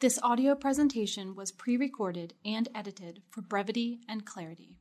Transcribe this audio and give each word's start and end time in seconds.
This 0.00 0.20
audio 0.22 0.54
presentation 0.54 1.34
was 1.34 1.50
pre 1.50 1.76
recorded 1.76 2.34
and 2.44 2.68
edited 2.72 3.20
for 3.30 3.42
brevity 3.42 3.98
and 4.08 4.24
clarity. 4.24 4.76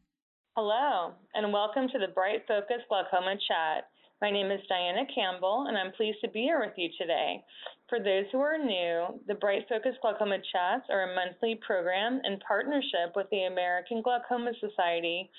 Hello, 0.56 1.14
and 1.34 1.52
welcome 1.52 1.88
to 1.88 1.98
the 1.98 2.14
BrightFocus 2.14 2.86
Glaucoma 2.88 3.34
Chat. 3.48 3.90
My 4.22 4.30
name 4.30 4.52
is 4.52 4.60
Diana 4.70 5.08
Campbell, 5.10 5.66
and 5.68 5.76
I'm 5.76 5.92
pleased 5.94 6.20
to 6.24 6.30
be 6.30 6.42
here 6.42 6.60
with 6.60 6.78
you 6.78 6.90
today. 7.02 7.44
For 7.90 7.98
those 7.98 8.26
who 8.32 8.42
are 8.42 8.60
new, 8.60 9.20
the 9.26 9.34
BrightFocus 9.34 9.98
Glaucoma 10.04 10.38
Chats 10.54 10.86
are 10.92 11.10
a 11.10 11.16
monthly 11.16 11.60
program 11.66 12.22
in 12.24 12.38
partnership 12.48 13.16
with 13.16 13.26
the 13.32 13.50
American 13.50 14.04
Glaucoma 14.04 14.52
Society, 14.62 15.32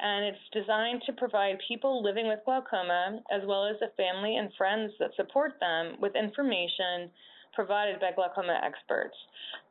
and 0.00 0.24
it's 0.24 0.50
designed 0.52 1.02
to 1.06 1.12
provide 1.12 1.62
people 1.68 2.02
living 2.02 2.26
with 2.26 2.40
glaucoma, 2.44 3.22
as 3.30 3.42
well 3.46 3.64
as 3.64 3.76
the 3.78 3.94
family 3.96 4.34
and 4.34 4.50
friends 4.58 4.92
that 4.98 5.14
support 5.14 5.52
them, 5.60 6.00
with 6.00 6.16
information 6.16 7.14
provided 7.54 8.00
by 8.00 8.10
glaucoma 8.14 8.60
experts. 8.64 9.16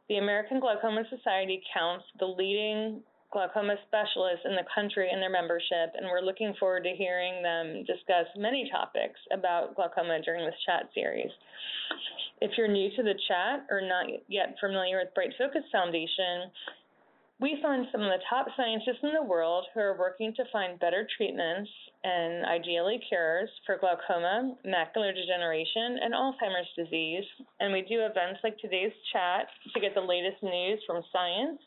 The 0.10 0.18
American 0.18 0.60
Glaucoma 0.60 1.04
Society 1.10 1.62
counts 1.74 2.06
the 2.20 2.26
leading 2.26 3.02
glaucoma 3.32 3.76
specialists 3.88 4.46
in 4.46 4.54
the 4.54 4.64
country 4.76 5.10
in 5.12 5.20
their 5.20 5.32
membership, 5.32 5.98
and 5.98 6.06
we're 6.06 6.22
looking 6.22 6.54
forward 6.60 6.84
to 6.84 6.94
hearing 6.96 7.42
them 7.42 7.84
discuss 7.84 8.30
many 8.38 8.70
topics 8.72 9.20
about 9.34 9.76
glaucoma 9.76 10.22
during 10.22 10.46
this 10.46 10.56
chat 10.66 10.88
series. 10.94 11.32
If 12.42 12.52
you're 12.58 12.68
new 12.68 12.90
to 12.96 13.04
the 13.04 13.18
chat 13.28 13.66
or 13.72 13.82
not 13.82 14.06
yet 14.28 14.56
familiar 14.60 15.02
with 15.02 15.16
BrightFocus 15.18 15.66
Foundation, 15.72 16.52
we 17.40 17.58
fund 17.62 17.88
some 17.92 18.02
of 18.02 18.12
the 18.12 18.24
top 18.30 18.48
scientists 18.56 19.02
in 19.02 19.14
the 19.14 19.24
world 19.24 19.66
who 19.74 19.80
are 19.80 19.98
working 19.98 20.34
to 20.36 20.44
find 20.52 20.80
better 20.80 21.08
treatments 21.18 21.70
and 22.04 22.46
ideally 22.46 23.00
cures 23.08 23.50
for 23.66 23.78
glaucoma, 23.78 24.56
macular 24.66 25.16
degeneration, 25.16 26.00
and 26.04 26.14
Alzheimer's 26.14 26.68
disease. 26.76 27.24
And 27.60 27.72
we 27.72 27.82
do 27.82 28.02
events 28.02 28.42
like 28.44 28.58
today's 28.60 28.92
chat 29.14 29.48
to 29.74 29.80
get 29.80 29.96
the 29.96 30.02
latest 30.02 30.44
news 30.44 30.82
from 30.86 31.02
science 31.12 31.60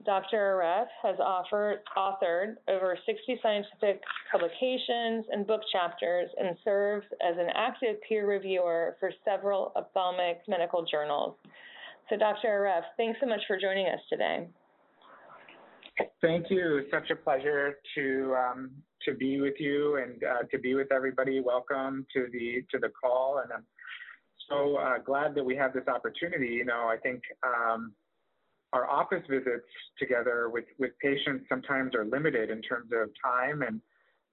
Dr. 0.05 0.37
Aref 0.37 0.87
has 1.03 1.19
offered, 1.19 1.79
authored 1.97 2.55
over 2.69 2.97
60 3.05 3.39
scientific 3.43 4.01
publications 4.31 5.25
and 5.31 5.45
book 5.45 5.61
chapters 5.71 6.29
and 6.39 6.55
serves 6.63 7.05
as 7.21 7.35
an 7.37 7.49
active 7.53 7.97
peer 8.07 8.25
reviewer 8.27 8.95
for 8.99 9.11
several 9.25 9.73
ophthalmic 9.75 10.41
medical 10.47 10.85
journals. 10.85 11.35
So, 12.09 12.17
Dr. 12.17 12.47
Aref, 12.47 12.83
thanks 12.95 13.19
so 13.19 13.27
much 13.27 13.41
for 13.45 13.59
joining 13.59 13.87
us 13.87 13.99
today. 14.09 14.47
Thank 16.21 16.49
you. 16.49 16.85
Such 16.91 17.09
a 17.11 17.15
pleasure 17.15 17.75
to 17.95 18.35
um, 18.35 18.71
to 19.03 19.13
be 19.13 19.41
with 19.41 19.55
you 19.59 19.97
and 19.97 20.23
uh, 20.23 20.43
to 20.49 20.57
be 20.57 20.73
with 20.73 20.93
everybody. 20.93 21.41
Welcome 21.41 22.05
to 22.13 22.27
the 22.31 22.63
to 22.71 22.79
the 22.79 22.89
call, 22.89 23.41
and 23.43 23.51
I'm 23.51 23.65
so 24.49 24.77
uh, 24.77 24.99
glad 24.99 25.35
that 25.35 25.43
we 25.43 25.57
have 25.57 25.73
this 25.73 25.87
opportunity. 25.87 26.47
You 26.47 26.63
know, 26.63 26.87
I 26.87 26.95
think 27.03 27.21
um, 27.43 27.91
our 28.73 28.89
office 28.89 29.23
visits 29.29 29.65
together 29.97 30.49
with, 30.49 30.65
with 30.77 30.91
patients 31.01 31.45
sometimes 31.49 31.95
are 31.95 32.05
limited 32.05 32.49
in 32.49 32.61
terms 32.61 32.91
of 32.93 33.09
time. 33.23 33.61
And 33.63 33.81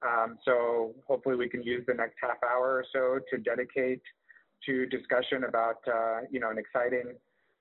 um, 0.07 0.39
so 0.45 0.95
hopefully 1.07 1.37
we 1.37 1.49
can 1.49 1.63
use 1.63 1.85
the 1.87 1.95
next 1.95 2.17
half 2.21 2.37
hour 2.43 2.77
or 2.77 2.85
so 2.93 3.19
to 3.31 3.39
dedicate 3.43 4.03
to 4.67 4.87
discussion 4.87 5.45
about, 5.45 5.77
uh, 5.87 6.21
you 6.31 6.41
know, 6.41 6.51
an 6.51 6.59
exciting 6.59 7.15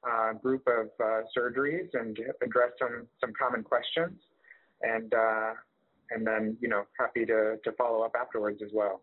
uh, 0.09 0.33
group 0.33 0.63
of 0.67 0.87
uh, 1.03 1.21
surgeries 1.37 1.87
and 1.93 2.17
address 2.41 2.71
some, 2.79 3.07
some 3.21 3.31
common 3.39 3.63
questions. 3.63 4.19
And, 4.81 5.13
uh, 5.13 5.53
and 6.11 6.27
then, 6.27 6.57
you 6.59 6.67
know, 6.67 6.83
happy 6.99 7.25
to, 7.25 7.55
to 7.63 7.71
follow 7.73 8.03
up 8.03 8.15
afterwards 8.19 8.61
as 8.63 8.69
well. 8.73 9.01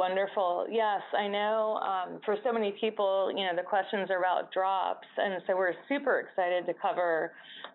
Wonderful. 0.00 0.66
Yes, 0.70 1.02
I 1.12 1.28
know 1.28 1.78
um, 1.84 2.20
for 2.24 2.34
so 2.42 2.54
many 2.54 2.72
people, 2.80 3.30
you 3.36 3.44
know, 3.44 3.54
the 3.54 3.62
questions 3.62 4.08
are 4.10 4.18
about 4.18 4.50
drops. 4.50 5.06
And 5.18 5.42
so 5.46 5.54
we're 5.54 5.74
super 5.90 6.20
excited 6.20 6.64
to 6.64 6.72
cover 6.80 7.32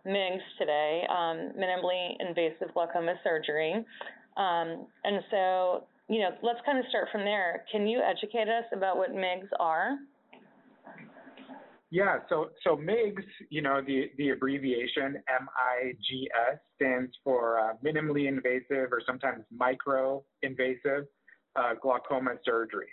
MIGS 0.07 0.41
today, 0.57 1.03
um, 1.07 1.53
minimally 1.55 2.15
invasive 2.19 2.73
glaucoma 2.73 3.13
surgery. 3.23 3.73
Um, 4.37 4.87
and 5.03 5.21
so, 5.29 5.83
you 6.09 6.19
know, 6.21 6.29
let's 6.41 6.57
kind 6.65 6.79
of 6.79 6.85
start 6.89 7.09
from 7.11 7.21
there. 7.25 7.63
Can 7.71 7.85
you 7.85 8.01
educate 8.01 8.49
us 8.49 8.65
about 8.73 8.97
what 8.97 9.13
MIGS 9.13 9.47
are? 9.59 9.91
Yeah, 11.91 12.17
so 12.27 12.49
so 12.63 12.75
MIGS, 12.75 13.23
you 13.51 13.61
know, 13.61 13.81
the 13.85 14.09
the 14.17 14.31
abbreviation 14.31 15.21
M-I-G-S 15.29 16.59
stands 16.75 17.11
for 17.23 17.59
uh, 17.59 17.73
minimally 17.85 18.27
invasive 18.27 18.91
or 18.91 18.99
sometimes 19.05 19.43
micro 19.55 20.23
invasive 20.41 21.05
uh, 21.55 21.73
glaucoma 21.81 22.31
surgery. 22.43 22.87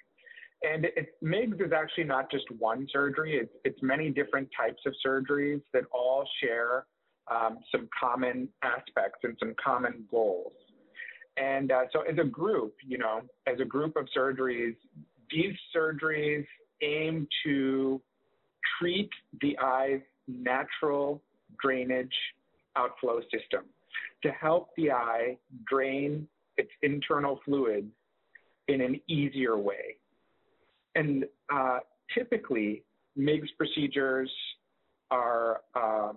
And 0.63 0.85
it, 0.85 1.15
MIGS 1.21 1.61
is 1.61 1.73
actually 1.73 2.05
not 2.05 2.31
just 2.31 2.45
one 2.59 2.87
surgery, 2.93 3.37
it's, 3.37 3.53
it's 3.65 3.83
many 3.83 4.11
different 4.11 4.49
types 4.57 4.81
of 4.87 4.95
surgeries 5.05 5.61
that 5.73 5.85
all 5.93 6.27
share 6.41 6.87
um, 7.31 7.59
some 7.71 7.89
common 7.99 8.49
aspects 8.63 9.21
and 9.25 9.37
some 9.39 9.55
common 9.63 10.05
goals. 10.11 10.53
And 11.37 11.73
uh, 11.73 11.85
so, 11.93 12.03
as 12.03 12.19
a 12.19 12.25
group, 12.25 12.75
you 12.87 12.99
know, 12.99 13.23
as 13.47 13.59
a 13.61 13.65
group 13.65 13.97
of 13.97 14.07
surgeries, 14.17 14.77
these 15.31 15.55
surgeries 15.75 16.45
aim 16.83 17.27
to 17.45 18.01
treat 18.79 19.09
the 19.41 19.57
eye's 19.59 20.03
natural 20.29 21.23
drainage 21.61 22.15
outflow 22.77 23.21
system 23.23 23.65
to 24.23 24.31
help 24.31 24.69
the 24.77 24.91
eye 24.91 25.37
drain 25.67 26.27
its 26.57 26.71
internal 26.83 27.41
fluids 27.45 27.91
in 28.69 28.81
an 28.81 29.01
easier 29.09 29.59
way. 29.59 29.97
And 30.95 31.25
uh, 31.53 31.79
typically, 32.15 32.85
MIGS 33.17 33.49
procedures 33.57 34.31
are 35.11 35.61
uh, 35.75 36.13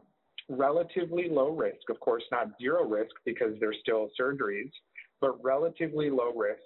relatively 0.50 1.30
low 1.30 1.50
risk, 1.50 1.90
of 1.90 2.00
course, 2.00 2.24
not 2.32 2.48
zero 2.62 2.84
risk 2.86 3.12
because 3.26 3.56
they're 3.60 3.74
still 3.82 4.10
surgeries, 4.20 4.72
but 5.22 5.44
relatively 5.44 6.10
low 6.10 6.32
risk 6.36 6.62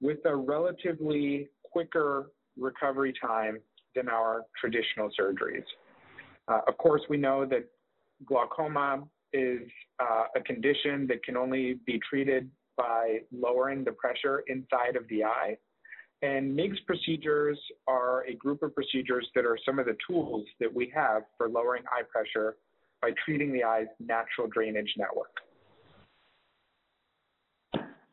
with 0.00 0.18
a 0.26 0.34
relatively 0.34 1.48
quicker 1.62 2.30
recovery 2.58 3.12
time 3.20 3.58
than 3.94 4.08
our 4.08 4.42
traditional 4.60 5.10
surgeries. 5.18 5.64
Uh, 6.48 6.60
of 6.66 6.76
course, 6.78 7.02
we 7.08 7.16
know 7.16 7.46
that 7.46 7.64
glaucoma 8.26 9.02
is 9.32 9.62
uh, 10.00 10.24
a 10.36 10.40
condition 10.40 11.06
that 11.06 11.22
can 11.24 11.36
only 11.36 11.74
be 11.86 12.00
treated 12.08 12.50
by 12.76 13.18
lowering 13.32 13.84
the 13.84 13.92
pressure 13.92 14.44
inside 14.48 14.96
of 14.96 15.06
the 15.08 15.24
eye. 15.24 15.56
And 16.22 16.56
MIGS 16.56 16.78
procedures 16.86 17.58
are 17.86 18.24
a 18.24 18.34
group 18.34 18.62
of 18.62 18.74
procedures 18.74 19.28
that 19.34 19.44
are 19.44 19.58
some 19.66 19.78
of 19.78 19.86
the 19.86 19.96
tools 20.08 20.46
that 20.60 20.72
we 20.72 20.90
have 20.94 21.22
for 21.36 21.48
lowering 21.48 21.82
eye 21.92 22.02
pressure 22.10 22.56
by 23.02 23.10
treating 23.24 23.52
the 23.52 23.62
eye's 23.62 23.88
natural 24.00 24.48
drainage 24.48 24.94
network. 24.96 25.34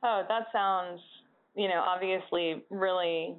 Oh, 0.03 0.23
that 0.27 0.47
sounds, 0.51 0.99
you 1.55 1.67
know, 1.67 1.81
obviously 1.85 2.63
really, 2.69 3.35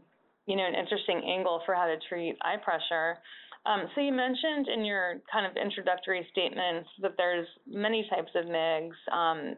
you 0.47 0.57
know, 0.57 0.65
an 0.65 0.75
interesting 0.75 1.23
angle 1.29 1.61
for 1.67 1.75
how 1.75 1.87
to 1.87 1.97
treat 2.09 2.37
eye 2.43 2.57
pressure. 2.63 3.19
Um, 3.65 3.85
so 3.95 4.01
you 4.01 4.13
mentioned 4.13 4.67
in 4.75 4.85
your 4.85 5.21
kind 5.33 5.47
of 5.47 5.57
introductory 5.57 6.27
statements 6.33 6.89
that 7.01 7.13
there's 7.17 7.47
many 7.67 8.09
types 8.11 8.31
of 8.35 8.47
MIGS. 8.47 8.93
Um, 9.13 9.57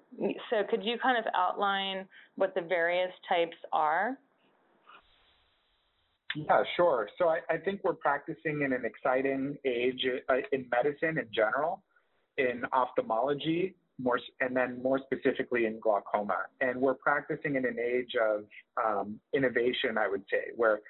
so 0.50 0.62
could 0.68 0.84
you 0.84 0.98
kind 1.02 1.16
of 1.16 1.24
outline 1.34 2.06
what 2.36 2.54
the 2.54 2.60
various 2.60 3.10
types 3.28 3.56
are? 3.72 4.18
Yeah, 6.36 6.62
sure. 6.76 7.08
So 7.16 7.28
I, 7.28 7.38
I 7.48 7.56
think 7.56 7.80
we're 7.82 7.94
practicing 7.94 8.62
in 8.62 8.72
an 8.72 8.84
exciting 8.84 9.56
age 9.64 10.04
uh, 10.28 10.34
in 10.52 10.66
medicine 10.70 11.18
in 11.18 11.28
general, 11.32 11.82
in 12.36 12.62
ophthalmology, 12.72 13.74
more 13.98 14.18
and 14.40 14.54
then 14.56 14.82
more 14.82 14.98
specifically 14.98 15.66
in 15.66 15.78
glaucoma. 15.80 16.38
And 16.60 16.80
we're 16.80 16.94
practicing 16.94 17.54
in 17.56 17.64
an 17.64 17.78
age 17.78 18.12
of 18.20 18.44
um, 18.84 19.20
innovation, 19.32 19.96
I 19.96 20.08
would 20.08 20.24
say, 20.30 20.50
where 20.56 20.80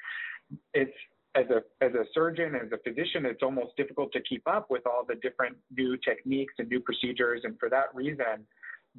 it's 0.72 0.96
as 1.34 1.46
a 1.50 1.84
as 1.84 1.92
a 1.94 2.04
surgeon, 2.12 2.54
as 2.54 2.70
a 2.72 2.78
physician, 2.78 3.26
it's 3.26 3.42
almost 3.42 3.76
difficult 3.76 4.12
to 4.12 4.20
keep 4.22 4.46
up 4.46 4.70
with 4.70 4.86
all 4.86 5.04
the 5.06 5.16
different 5.16 5.56
new 5.74 5.96
techniques 5.96 6.54
and 6.58 6.68
new 6.68 6.80
procedures. 6.80 7.40
And 7.44 7.58
for 7.58 7.68
that 7.70 7.94
reason, 7.94 8.46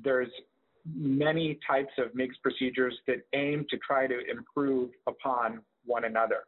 there's 0.02 0.30
many 0.94 1.60
types 1.68 1.94
of 1.98 2.14
MIGS 2.14 2.36
procedures 2.44 2.94
that 3.08 3.26
aim 3.34 3.66
to 3.70 3.78
try 3.78 4.06
to 4.08 4.20
improve 4.30 4.92
upon 5.08 5.62
one 5.86 6.06
another. 6.06 6.44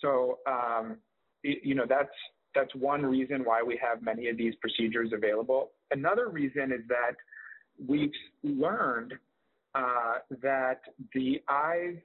So, 0.00 0.38
um, 0.46 0.96
you 1.42 1.74
know, 1.74 1.84
that's 1.88 2.08
that's 2.54 2.74
one 2.74 3.04
reason 3.04 3.44
why 3.44 3.62
we 3.62 3.78
have 3.82 4.02
many 4.02 4.28
of 4.28 4.36
these 4.36 4.54
procedures 4.56 5.12
available. 5.12 5.70
Another 5.90 6.28
reason 6.28 6.72
is 6.72 6.80
that 6.88 7.14
we've 7.86 8.12
learned 8.42 9.14
uh, 9.74 10.14
that 10.42 10.80
the 11.14 11.42
eye's 11.46 11.98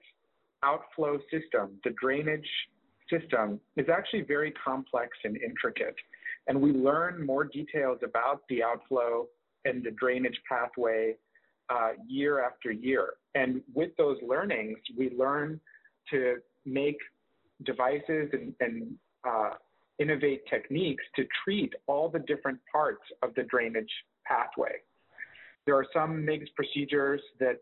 outflow 0.64 1.20
system, 1.32 1.80
the 1.84 1.92
drainage 2.00 2.48
system, 3.14 3.60
is 3.78 3.88
actually 3.90 4.22
very 4.22 4.52
complex 4.52 5.10
and 5.24 5.38
intricate. 5.38 5.96
And 6.48 6.60
we 6.62 6.72
learn 6.72 7.26
more 7.26 7.46
details 7.46 8.00
about 8.04 8.42
the 8.50 8.64
outflow 8.64 9.28
and 9.66 9.84
the 9.84 9.92
drainage 9.92 10.40
pathway 10.50 11.16
uh, 11.70 11.92
year 12.08 12.44
after 12.44 12.72
year. 12.72 13.14
And 13.36 13.62
with 13.74 13.92
those 13.98 14.18
learnings, 14.28 14.78
we 14.98 15.12
learn 15.12 15.60
to 16.12 16.38
make 16.66 16.98
devices 17.66 18.30
and, 18.34 18.54
and 18.60 18.96
uh, 19.28 19.52
innovate 20.00 20.42
techniques 20.50 21.04
to 21.16 21.26
treat 21.44 21.74
all 21.88 22.10
the 22.10 22.20
different 22.20 22.60
parts 22.72 23.04
of 23.22 23.34
the 23.36 23.44
drainage 23.44 23.92
pathway. 24.26 24.74
There 25.66 25.76
are 25.76 25.86
some 25.94 26.26
MIGS 26.26 26.50
procedures 26.56 27.22
that 27.40 27.60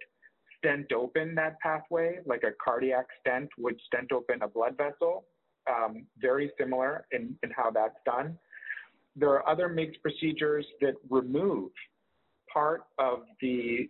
stent 0.57 0.91
open 0.91 1.35
that 1.35 1.59
pathway, 1.59 2.19
like 2.25 2.43
a 2.43 2.51
cardiac 2.63 3.05
stent 3.19 3.49
would 3.57 3.79
stent 3.85 4.11
open 4.11 4.41
a 4.41 4.47
blood 4.47 4.75
vessel, 4.77 5.25
um, 5.69 6.05
very 6.19 6.51
similar 6.59 7.05
in, 7.11 7.35
in 7.43 7.51
how 7.51 7.71
that's 7.71 7.97
done. 8.05 8.37
There 9.15 9.29
are 9.29 9.47
other 9.47 9.67
MIGS 9.67 9.97
procedures 10.01 10.65
that 10.81 10.93
remove 11.09 11.71
part 12.51 12.83
of 12.97 13.23
the 13.41 13.89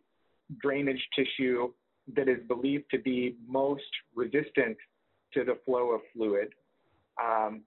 drainage 0.62 1.02
tissue 1.16 1.72
that 2.16 2.28
is 2.28 2.40
believed 2.48 2.86
to 2.92 3.00
be 3.00 3.36
most 3.48 3.84
resistant 4.16 4.78
to 5.34 5.44
the 5.44 5.58
flow 5.66 5.92
of 5.92 6.02
fluid. 6.14 6.50
Um, 7.22 7.62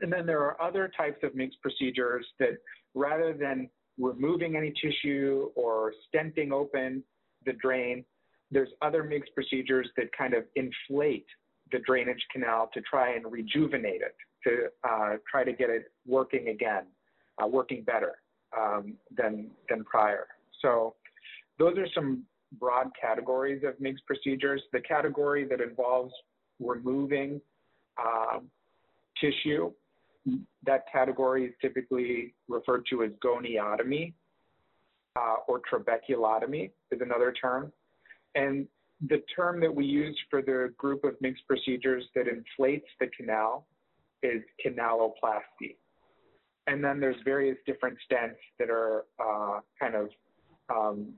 and 0.00 0.12
then 0.12 0.26
there 0.26 0.40
are 0.40 0.60
other 0.60 0.90
types 0.96 1.18
of 1.22 1.34
MIGS 1.34 1.56
procedures 1.60 2.26
that 2.38 2.58
rather 2.94 3.32
than 3.32 3.68
removing 3.98 4.56
any 4.56 4.72
tissue 4.80 5.50
or 5.54 5.92
stenting 6.14 6.52
open 6.52 7.02
the 7.44 7.52
drain, 7.54 8.04
there's 8.50 8.70
other 8.80 9.02
MIGS 9.02 9.28
procedures 9.34 9.88
that 9.96 10.06
kind 10.16 10.34
of 10.34 10.44
inflate 10.56 11.26
the 11.72 11.78
drainage 11.80 12.24
canal 12.32 12.70
to 12.74 12.80
try 12.82 13.14
and 13.14 13.30
rejuvenate 13.30 14.02
it, 14.02 14.16
to 14.44 14.68
uh, 14.88 15.16
try 15.30 15.44
to 15.44 15.52
get 15.52 15.70
it 15.70 15.90
working 16.06 16.48
again, 16.48 16.84
uh, 17.42 17.46
working 17.46 17.82
better 17.82 18.18
um, 18.56 18.94
than, 19.16 19.50
than 19.68 19.84
prior. 19.84 20.26
So 20.62 20.94
those 21.58 21.76
are 21.78 21.86
some 21.94 22.24
broad 22.58 22.90
categories 23.00 23.62
of 23.66 23.78
MIGS 23.80 24.00
procedures. 24.06 24.62
The 24.72 24.80
category 24.80 25.44
that 25.48 25.60
involves 25.60 26.12
removing 26.60 27.40
uh, 27.98 28.38
tissue, 29.20 29.72
that 30.64 30.84
category 30.90 31.46
is 31.46 31.52
typically 31.60 32.34
referred 32.48 32.84
to 32.90 33.02
as 33.02 33.10
goniotomy 33.24 34.12
uh, 35.16 35.36
or 35.46 35.60
trabeculotomy 35.70 36.70
is 36.90 37.00
another 37.00 37.32
term. 37.32 37.72
And 38.34 38.66
the 39.06 39.22
term 39.34 39.60
that 39.60 39.74
we 39.74 39.84
use 39.84 40.18
for 40.28 40.42
the 40.42 40.72
group 40.76 41.04
of 41.04 41.14
MIGS 41.20 41.38
procedures 41.46 42.04
that 42.14 42.26
inflates 42.26 42.86
the 42.98 43.06
canal 43.16 43.66
is 44.22 44.42
canaloplasty. 44.64 45.76
And 46.66 46.82
then 46.82 47.00
there's 47.00 47.16
various 47.24 47.56
different 47.66 47.96
stents 48.10 48.36
that 48.58 48.68
are 48.68 49.04
uh, 49.20 49.60
kind 49.80 49.94
of 49.94 50.08
um, 50.68 51.14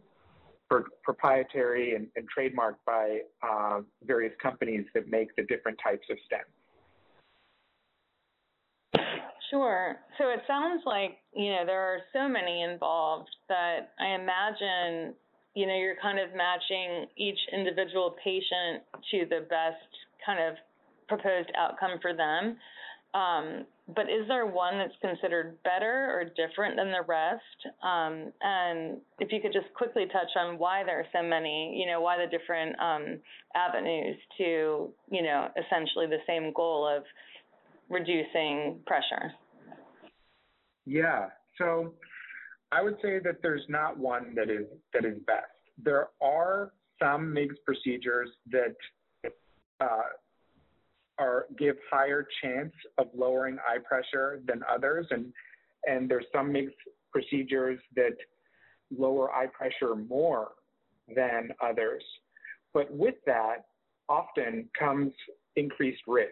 proprietary 1.03 1.97
and, 1.97 2.07
and, 2.15 2.29
trademarked 2.31 2.77
by 2.87 3.21
uh, 3.43 3.81
various 4.05 4.33
companies 4.41 4.85
that 4.95 5.09
make 5.09 5.35
the 5.35 5.43
different 5.45 5.77
types 5.83 6.07
of 6.11 6.17
stents. 6.31 6.55
Sure. 9.51 9.97
So 10.19 10.29
it 10.29 10.41
sounds 10.47 10.83
like, 10.87 11.19
you 11.35 11.51
know, 11.51 11.67
there 11.67 11.81
are 11.81 11.99
so 12.13 12.29
many 12.29 12.63
involved 12.63 13.31
that 13.49 13.91
I 13.99 14.15
imagine, 14.15 15.15
you 15.55 15.67
know, 15.67 15.75
you're 15.75 15.97
kind 16.01 16.19
of 16.19 16.31
matching 16.35 17.07
each 17.17 17.39
individual 17.53 18.15
patient 18.23 18.83
to 19.11 19.27
the 19.29 19.47
best 19.49 19.91
kind 20.25 20.39
of 20.39 20.55
proposed 21.09 21.51
outcome 21.57 21.99
for 22.01 22.15
them. 22.15 22.57
Um, 23.13 23.67
but 23.95 24.03
is 24.03 24.29
there 24.29 24.47
one 24.47 24.79
that's 24.79 24.95
considered 25.01 25.61
better 25.65 26.11
or 26.15 26.25
different 26.25 26.77
than 26.77 26.93
the 26.93 27.03
rest? 27.07 27.43
Um, 27.83 28.33
and 28.41 28.99
if 29.19 29.33
you 29.33 29.41
could 29.41 29.53
just 29.53 29.73
quickly 29.75 30.05
touch 30.13 30.31
on 30.37 30.59
why 30.59 30.85
there 30.85 31.01
are 31.01 31.07
so 31.13 31.23
many, 31.23 31.77
you 31.77 31.91
know, 31.91 32.01
why 32.01 32.17
the 32.17 32.31
different 32.31 32.79
um, 32.79 33.19
avenues 33.57 34.17
to, 34.39 34.91
you 35.11 35.23
know, 35.23 35.49
essentially 35.59 36.07
the 36.07 36.23
same 36.27 36.53
goal 36.55 36.87
of 36.87 37.03
reducing 37.89 38.79
pressure? 38.87 39.33
Yeah. 40.87 41.27
So 41.59 41.95
I 42.73 42.83
would 42.83 42.97
say 43.03 43.19
that 43.21 43.43
there's 43.43 43.65
not 43.69 43.99
one 43.99 44.35
that 44.37 44.49
is 44.49 44.67
that 44.95 45.05
is 45.05 45.19
best. 45.27 45.47
There 45.83 46.09
are 46.23 46.73
some 47.03 47.33
MIGS 47.33 47.57
procedures 47.65 48.31
that 48.51 48.77
uh, 49.81 50.03
are 51.19 51.47
give 51.59 51.77
higher 51.91 52.27
chance 52.43 52.73
of 52.99 53.09
lowering 53.15 53.59
eye 53.69 53.79
pressure 53.79 54.41
than 54.47 54.63
others, 54.73 55.07
and 55.11 55.33
and 55.87 56.09
there's 56.09 56.27
some 56.33 56.53
MIGS 56.53 56.73
procedures 57.13 57.81
that 57.97 58.17
lower 58.97 59.33
eye 59.33 59.47
pressure 59.47 59.97
more 59.97 60.53
than 61.15 61.51
others. 61.63 62.03
But 62.73 62.93
with 62.93 63.17
that, 63.27 63.67
often 64.09 64.69
comes 64.79 65.13
increased 65.57 66.03
risk. 66.07 66.31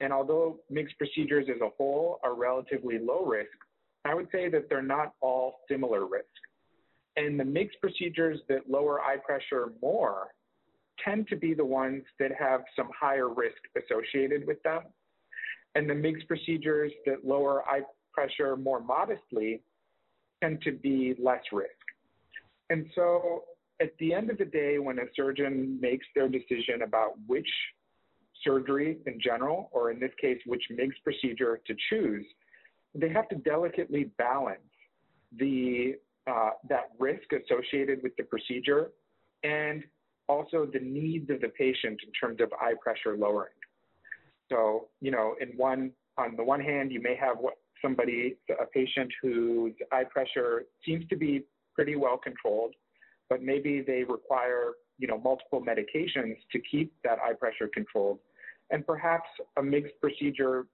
And 0.00 0.12
although 0.12 0.60
MIGS 0.70 0.92
procedures 0.96 1.46
as 1.54 1.60
a 1.60 1.68
whole 1.76 2.20
are 2.22 2.34
relatively 2.34 2.98
low 2.98 3.24
risk, 3.24 3.50
I 4.04 4.14
would 4.14 4.28
say 4.32 4.48
that 4.48 4.68
they're 4.68 4.82
not 4.82 5.14
all 5.20 5.60
similar 5.70 6.06
risk. 6.06 6.26
And 7.16 7.38
the 7.38 7.44
MIGS 7.44 7.74
procedures 7.80 8.40
that 8.48 8.68
lower 8.68 9.00
eye 9.00 9.18
pressure 9.24 9.72
more 9.80 10.28
tend 11.04 11.28
to 11.28 11.36
be 11.36 11.54
the 11.54 11.64
ones 11.64 12.04
that 12.18 12.30
have 12.38 12.62
some 12.76 12.88
higher 12.98 13.28
risk 13.28 13.58
associated 13.76 14.46
with 14.46 14.62
them. 14.62 14.82
And 15.74 15.88
the 15.88 15.94
MIGS 15.94 16.24
procedures 16.26 16.92
that 17.06 17.24
lower 17.24 17.62
eye 17.68 17.82
pressure 18.12 18.56
more 18.56 18.80
modestly 18.80 19.62
tend 20.42 20.62
to 20.62 20.72
be 20.72 21.14
less 21.22 21.42
risk. 21.52 21.70
And 22.70 22.86
so 22.94 23.44
at 23.80 23.90
the 23.98 24.14
end 24.14 24.30
of 24.30 24.38
the 24.38 24.44
day, 24.44 24.78
when 24.78 24.98
a 24.98 25.06
surgeon 25.14 25.78
makes 25.80 26.06
their 26.14 26.28
decision 26.28 26.82
about 26.82 27.12
which 27.26 27.48
surgery 28.44 28.98
in 29.06 29.20
general, 29.20 29.70
or 29.72 29.90
in 29.90 30.00
this 30.00 30.12
case, 30.20 30.38
which 30.46 30.62
MIGS 30.70 30.96
procedure 31.04 31.60
to 31.66 31.74
choose, 31.90 32.24
they 32.94 33.08
have 33.08 33.28
to 33.28 33.36
delicately 33.36 34.10
balance 34.18 34.60
the 35.38 35.94
uh, 36.30 36.50
that 36.68 36.90
risk 36.98 37.24
associated 37.32 38.02
with 38.02 38.14
the 38.16 38.22
procedure 38.22 38.90
and 39.42 39.82
also 40.28 40.66
the 40.72 40.78
needs 40.78 41.28
of 41.30 41.40
the 41.40 41.48
patient 41.48 41.98
in 42.04 42.12
terms 42.12 42.40
of 42.40 42.52
eye 42.60 42.74
pressure 42.80 43.16
lowering. 43.16 43.52
So, 44.50 44.88
you 45.00 45.10
know, 45.10 45.34
in 45.40 45.48
one 45.56 45.92
on 46.18 46.36
the 46.36 46.44
one 46.44 46.60
hand, 46.60 46.92
you 46.92 47.00
may 47.00 47.16
have 47.16 47.38
what 47.38 47.54
somebody, 47.80 48.36
a 48.60 48.66
patient 48.66 49.10
whose 49.20 49.72
eye 49.90 50.04
pressure 50.04 50.64
seems 50.84 51.06
to 51.08 51.16
be 51.16 51.44
pretty 51.74 51.96
well 51.96 52.18
controlled, 52.18 52.74
but 53.28 53.42
maybe 53.42 53.82
they 53.84 54.04
require, 54.04 54.72
you 54.98 55.08
know, 55.08 55.18
multiple 55.18 55.60
medications 55.60 56.36
to 56.52 56.60
keep 56.70 56.92
that 57.02 57.18
eye 57.18 57.32
pressure 57.32 57.68
controlled 57.72 58.18
and 58.72 58.86
perhaps 58.86 59.28
a 59.58 59.62
MIGS 59.62 59.90
procedure 60.00 60.66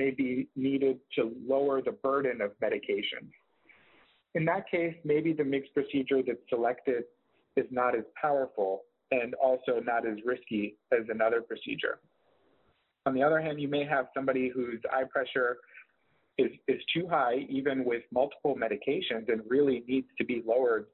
may 0.00 0.10
be 0.10 0.48
needed 0.56 0.98
to 1.16 1.34
lower 1.46 1.82
the 1.82 1.92
burden 1.92 2.40
of 2.40 2.52
medication. 2.60 3.22
In 4.34 4.46
that 4.46 4.70
case, 4.70 4.94
maybe 5.04 5.34
the 5.34 5.44
MIGS 5.44 5.68
procedure 5.74 6.22
that's 6.26 6.38
selected 6.48 7.04
is 7.56 7.66
not 7.70 7.94
as 7.94 8.04
powerful 8.20 8.82
and 9.10 9.34
also 9.34 9.80
not 9.84 10.06
as 10.06 10.16
risky 10.24 10.76
as 10.90 11.04
another 11.10 11.42
procedure. 11.42 11.98
On 13.04 13.14
the 13.14 13.22
other 13.22 13.40
hand, 13.40 13.60
you 13.60 13.68
may 13.68 13.84
have 13.84 14.06
somebody 14.16 14.48
whose 14.48 14.80
eye 14.90 15.04
pressure 15.04 15.58
is, 16.38 16.50
is 16.66 16.80
too 16.94 17.06
high, 17.06 17.46
even 17.50 17.84
with 17.84 18.02
multiple 18.10 18.56
medications, 18.56 19.28
and 19.28 19.42
really 19.48 19.84
needs 19.86 20.06
to 20.16 20.24
be 20.24 20.42
lowered 20.46 20.86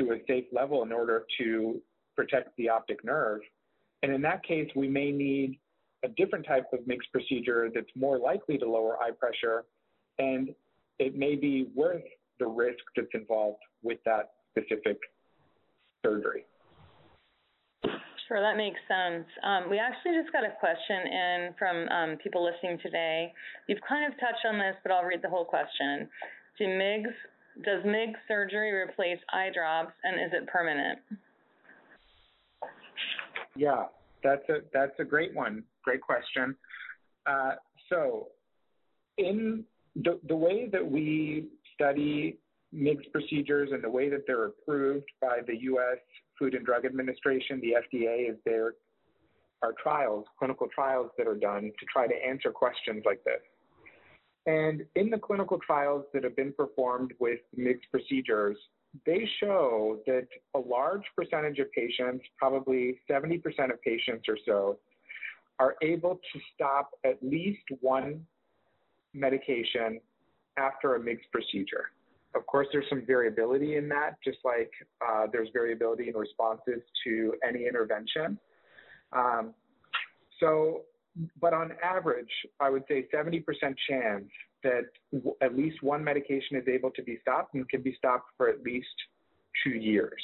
to 0.00 0.12
a 0.12 0.18
safe 0.26 0.46
level 0.52 0.82
in 0.82 0.90
order 0.90 1.26
to 1.38 1.80
protect 2.16 2.56
the 2.56 2.68
optic 2.68 3.04
nerve. 3.04 3.40
And 4.02 4.12
in 4.12 4.22
that 4.22 4.42
case, 4.44 4.68
we 4.74 4.88
may 4.88 5.12
need 5.12 5.58
a 6.04 6.08
different 6.08 6.46
type 6.46 6.66
of 6.72 6.80
MIGS 6.86 7.06
procedure 7.12 7.70
that's 7.74 7.90
more 7.96 8.18
likely 8.18 8.58
to 8.58 8.68
lower 8.68 8.96
eye 9.02 9.10
pressure, 9.10 9.64
and 10.18 10.54
it 10.98 11.16
may 11.16 11.34
be 11.34 11.68
worth 11.74 12.02
the 12.38 12.46
risk 12.46 12.78
that's 12.96 13.08
involved 13.14 13.58
with 13.82 13.98
that 14.04 14.32
specific 14.50 14.98
surgery. 16.04 16.44
Sure, 18.28 18.42
that 18.42 18.56
makes 18.56 18.78
sense. 18.86 19.24
Um, 19.42 19.70
we 19.70 19.78
actually 19.78 20.12
just 20.20 20.30
got 20.32 20.44
a 20.44 20.52
question 20.60 21.06
in 21.06 21.54
from 21.58 21.88
um, 21.88 22.18
people 22.22 22.44
listening 22.44 22.78
today. 22.82 23.32
You've 23.68 23.80
kind 23.88 24.04
of 24.12 24.18
touched 24.20 24.44
on 24.46 24.58
this, 24.58 24.76
but 24.82 24.92
I'll 24.92 25.04
read 25.04 25.22
the 25.22 25.30
whole 25.30 25.46
question. 25.46 26.08
Do 26.58 26.66
MIGS 26.66 27.14
does 27.64 27.84
MIG 27.84 28.10
surgery 28.28 28.72
replace 28.72 29.18
eye 29.32 29.50
drops 29.52 29.92
and 30.04 30.20
is 30.20 30.30
it 30.32 30.46
permanent? 30.46 30.98
Yeah, 33.56 33.86
that's 34.22 34.48
a 34.48 34.58
that's 34.72 34.98
a 35.00 35.04
great 35.04 35.34
one. 35.34 35.64
Great 35.88 36.02
question. 36.02 36.54
Uh, 37.24 37.52
so, 37.88 38.28
in 39.16 39.64
the 39.96 40.20
the 40.28 40.36
way 40.36 40.68
that 40.70 40.86
we 40.86 41.46
study 41.74 42.36
MIGS 42.74 43.06
procedures 43.10 43.70
and 43.72 43.82
the 43.82 43.88
way 43.88 44.10
that 44.10 44.24
they're 44.26 44.44
approved 44.44 45.08
by 45.22 45.38
the 45.46 45.56
U.S. 45.62 45.96
Food 46.38 46.52
and 46.52 46.66
Drug 46.66 46.84
Administration, 46.84 47.58
the 47.62 47.76
FDA, 47.86 48.30
is 48.30 48.36
there 48.44 48.74
are 49.62 49.72
trials, 49.82 50.26
clinical 50.38 50.68
trials 50.74 51.10
that 51.16 51.26
are 51.26 51.34
done 51.34 51.72
to 51.80 51.86
try 51.90 52.06
to 52.06 52.14
answer 52.14 52.50
questions 52.50 53.02
like 53.06 53.24
this. 53.24 53.40
And 54.44 54.84
in 54.94 55.08
the 55.08 55.18
clinical 55.18 55.58
trials 55.66 56.04
that 56.12 56.22
have 56.22 56.36
been 56.36 56.52
performed 56.52 57.14
with 57.18 57.40
MIGS 57.56 57.80
procedures, 57.90 58.58
they 59.06 59.26
show 59.40 60.00
that 60.06 60.28
a 60.54 60.58
large 60.58 61.04
percentage 61.16 61.58
of 61.60 61.72
patients, 61.72 62.26
probably 62.36 63.00
70% 63.10 63.40
of 63.72 63.80
patients 63.80 64.26
or 64.28 64.36
so, 64.44 64.78
are 65.58 65.76
able 65.82 66.20
to 66.32 66.40
stop 66.54 66.90
at 67.04 67.18
least 67.22 67.62
one 67.80 68.24
medication 69.14 70.00
after 70.56 70.96
a 70.96 71.00
MIGS 71.00 71.22
procedure. 71.32 71.90
Of 72.34 72.46
course, 72.46 72.68
there's 72.72 72.84
some 72.88 73.04
variability 73.06 73.76
in 73.76 73.88
that, 73.88 74.16
just 74.22 74.38
like 74.44 74.70
uh, 75.06 75.26
there's 75.32 75.48
variability 75.52 76.08
in 76.08 76.16
responses 76.16 76.82
to 77.04 77.34
any 77.46 77.66
intervention. 77.66 78.38
Um, 79.12 79.54
so 80.38 80.82
but 81.40 81.52
on 81.52 81.72
average, 81.82 82.30
I 82.60 82.70
would 82.70 82.84
say 82.88 83.06
70% 83.12 83.44
chance 83.88 84.24
that 84.62 84.84
w- 85.12 85.34
at 85.40 85.56
least 85.56 85.82
one 85.82 86.02
medication 86.02 86.56
is 86.56 86.66
able 86.68 86.90
to 86.92 87.02
be 87.02 87.18
stopped 87.20 87.54
and 87.54 87.68
can 87.68 87.82
be 87.82 87.94
stopped 87.96 88.30
for 88.36 88.48
at 88.48 88.62
least 88.62 88.86
two 89.64 89.70
years. 89.70 90.22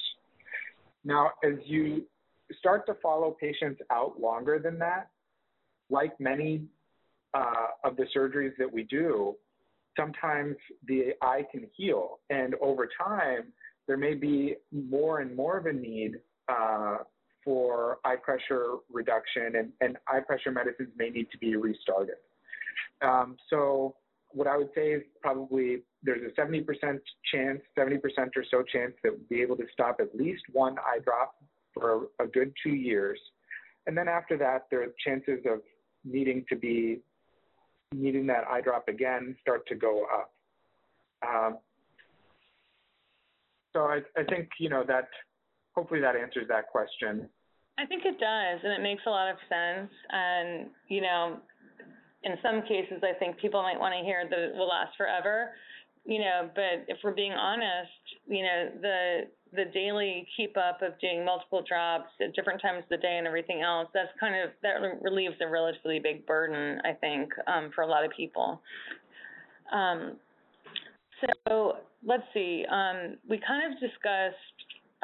Now, 1.05 1.33
as 1.45 1.55
you 1.64 2.05
start 2.59 2.87
to 2.87 2.95
follow 3.03 3.37
patients 3.41 3.81
out 3.91 4.21
longer 4.21 4.59
than 4.59 4.79
that, 4.79 5.09
like 5.94 6.18
many 6.20 6.52
uh, 7.32 7.68
of 7.84 7.96
the 7.96 8.06
surgeries 8.14 8.56
that 8.58 8.70
we 8.70 8.82
do, 8.82 9.34
sometimes 9.96 10.56
the 10.86 11.12
eye 11.22 11.42
can 11.50 11.66
heal. 11.76 12.18
And 12.30 12.54
over 12.60 12.88
time, 12.98 13.44
there 13.86 13.96
may 13.96 14.14
be 14.14 14.56
more 14.72 15.20
and 15.20 15.34
more 15.34 15.56
of 15.56 15.66
a 15.66 15.72
need 15.72 16.12
uh, 16.48 16.98
for 17.44 17.98
eye 18.04 18.16
pressure 18.16 18.76
reduction, 18.90 19.56
and, 19.56 19.68
and 19.80 19.96
eye 20.08 20.20
pressure 20.20 20.50
medicines 20.50 20.90
may 20.96 21.10
need 21.10 21.30
to 21.30 21.38
be 21.38 21.56
restarted. 21.56 22.16
Um, 23.02 23.36
so 23.50 23.96
what 24.30 24.46
I 24.46 24.56
would 24.56 24.70
say 24.74 24.92
is 24.92 25.02
probably 25.20 25.82
there's 26.02 26.22
a 26.30 26.40
70% 26.40 26.64
chance, 27.32 27.60
70% 27.78 28.00
or 28.36 28.44
so 28.50 28.62
chance 28.62 28.94
that 29.02 29.12
we'll 29.12 29.28
be 29.30 29.42
able 29.42 29.56
to 29.56 29.66
stop 29.72 29.98
at 30.00 30.14
least 30.16 30.42
one 30.52 30.76
eye 30.78 30.98
drop 31.04 31.34
for 31.72 32.08
a 32.20 32.26
good 32.26 32.52
two 32.62 32.74
years. 32.74 33.18
And 33.86 33.96
then 33.96 34.08
after 34.08 34.36
that, 34.38 34.66
there 34.70 34.82
are 34.82 34.92
chances 35.04 35.40
of 35.46 35.60
needing 36.04 36.44
to 36.49 36.56
be 36.56 37.00
needing 37.92 38.26
that 38.26 38.44
eye 38.50 38.61
drop 38.61 38.88
again 38.88 39.37
start 39.40 39.66
to 39.68 39.75
go 39.75 40.06
up. 40.12 40.32
Um, 41.26 41.58
so 43.73 43.80
I, 43.80 44.00
I 44.16 44.25
think 44.25 44.49
you 44.58 44.68
know 44.68 44.84
that 44.87 45.08
hopefully 45.75 46.00
that 46.00 46.16
answers 46.16 46.46
that 46.49 46.68
question. 46.68 47.28
I 47.76 47.87
think 47.87 48.04
it 48.04 48.20
does, 48.20 48.61
and 48.62 48.73
it 48.73 48.82
makes 48.82 49.02
a 49.06 49.11
lot 49.11 49.28
of 49.28 49.37
sense. 49.49 49.90
And, 50.11 50.70
you 50.88 51.00
know, 51.00 51.38
in 52.23 52.37
some 52.42 52.62
cases, 52.62 53.02
I 53.02 53.18
think 53.18 53.38
people 53.38 53.62
might 53.62 53.78
want 53.78 53.94
to 53.99 54.04
hear 54.04 54.28
that 54.28 54.38
it 54.38 54.54
will 54.54 54.68
last 54.68 54.96
forever, 54.96 55.50
you 56.04 56.20
know, 56.20 56.50
but 56.54 56.84
if 56.88 56.99
we're 57.02 57.14
being 57.14 57.32
honest, 57.32 57.90
you 58.26 58.42
know, 58.42 58.70
the 58.80 59.23
the 59.54 59.64
daily 59.73 60.26
keep 60.37 60.56
up 60.56 60.82
of 60.82 60.99
doing 61.00 61.25
multiple 61.25 61.62
jobs 61.62 62.06
at 62.20 62.34
different 62.34 62.61
times 62.61 62.82
of 62.82 62.88
the 62.88 62.96
day 62.96 63.18
and 63.18 63.26
everything 63.26 63.62
else, 63.62 63.88
that's 63.94 64.08
kind 64.18 64.34
of, 64.34 64.50
that 64.62 64.75
relieves 65.00 65.37
a 65.40 65.49
relatively 65.49 66.00
big 66.00 66.26
burden, 66.26 66.80
I 66.84 66.92
think, 66.92 67.30
um, 67.46 67.70
for 67.73 67.82
a 67.82 67.87
lot 67.87 68.04
of 68.04 68.11
people. 68.11 68.61
Um, 69.73 70.16
so 71.46 71.76
let's 72.04 72.25
see, 72.34 72.64
um, 72.68 73.16
we 73.28 73.40
kind 73.46 73.73
of 73.73 73.78
discussed 73.78 74.37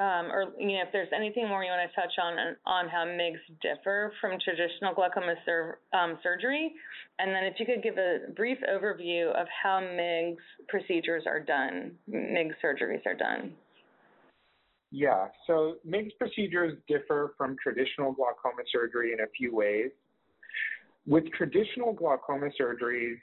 um, 0.01 0.33
or 0.33 0.47
you 0.59 0.79
know, 0.79 0.83
if 0.87 0.93
there's 0.93 1.13
anything 1.15 1.47
more 1.47 1.63
you 1.63 1.71
want 1.71 1.89
to 1.89 1.95
touch 1.95 2.13
on 2.23 2.57
on 2.65 2.89
how 2.89 3.05
MIGS 3.05 3.39
differ 3.61 4.11
from 4.19 4.39
traditional 4.43 4.95
glaucoma 4.95 5.35
sur 5.45 5.79
um, 5.93 6.19
surgery, 6.23 6.73
and 7.19 7.35
then 7.35 7.45
if 7.45 7.61
you 7.61 7.67
could 7.67 7.83
give 7.83 7.99
a 7.99 8.33
brief 8.35 8.57
overview 8.67 9.29
of 9.39 9.47
how 9.63 9.79
MIGS 9.79 10.41
procedures 10.69 11.25
are 11.27 11.39
done, 11.39 11.93
MIGS 12.09 12.55
surgeries 12.65 13.05
are 13.05 13.15
done. 13.15 13.53
Yeah, 14.91 15.29
so 15.47 15.77
MIGS 15.85 16.13
procedures 16.19 16.79
differ 16.89 17.35
from 17.37 17.57
traditional 17.63 18.13
glaucoma 18.13 18.63
surgery 18.73 19.13
in 19.13 19.21
a 19.21 19.29
few 19.37 19.55
ways. 19.55 19.91
With 21.07 21.31
traditional 21.33 21.93
glaucoma 21.93 22.49
surgeries, 22.59 23.19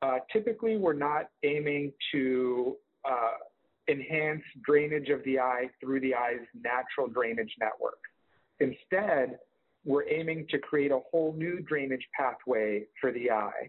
uh, 0.00 0.18
typically 0.32 0.76
we're 0.76 0.92
not 0.92 1.30
aiming 1.42 1.92
to 2.12 2.76
uh, 3.04 3.32
enhance 3.88 4.42
drainage 4.64 5.08
of 5.08 5.22
the 5.24 5.38
eye 5.38 5.68
through 5.80 6.00
the 6.00 6.14
eye's 6.14 6.46
natural 6.54 7.08
drainage 7.08 7.54
network. 7.60 7.98
Instead, 8.60 9.38
we're 9.84 10.08
aiming 10.08 10.46
to 10.50 10.58
create 10.58 10.90
a 10.90 11.00
whole 11.10 11.34
new 11.36 11.60
drainage 11.60 12.06
pathway 12.18 12.84
for 13.00 13.12
the 13.12 13.30
eye. 13.30 13.68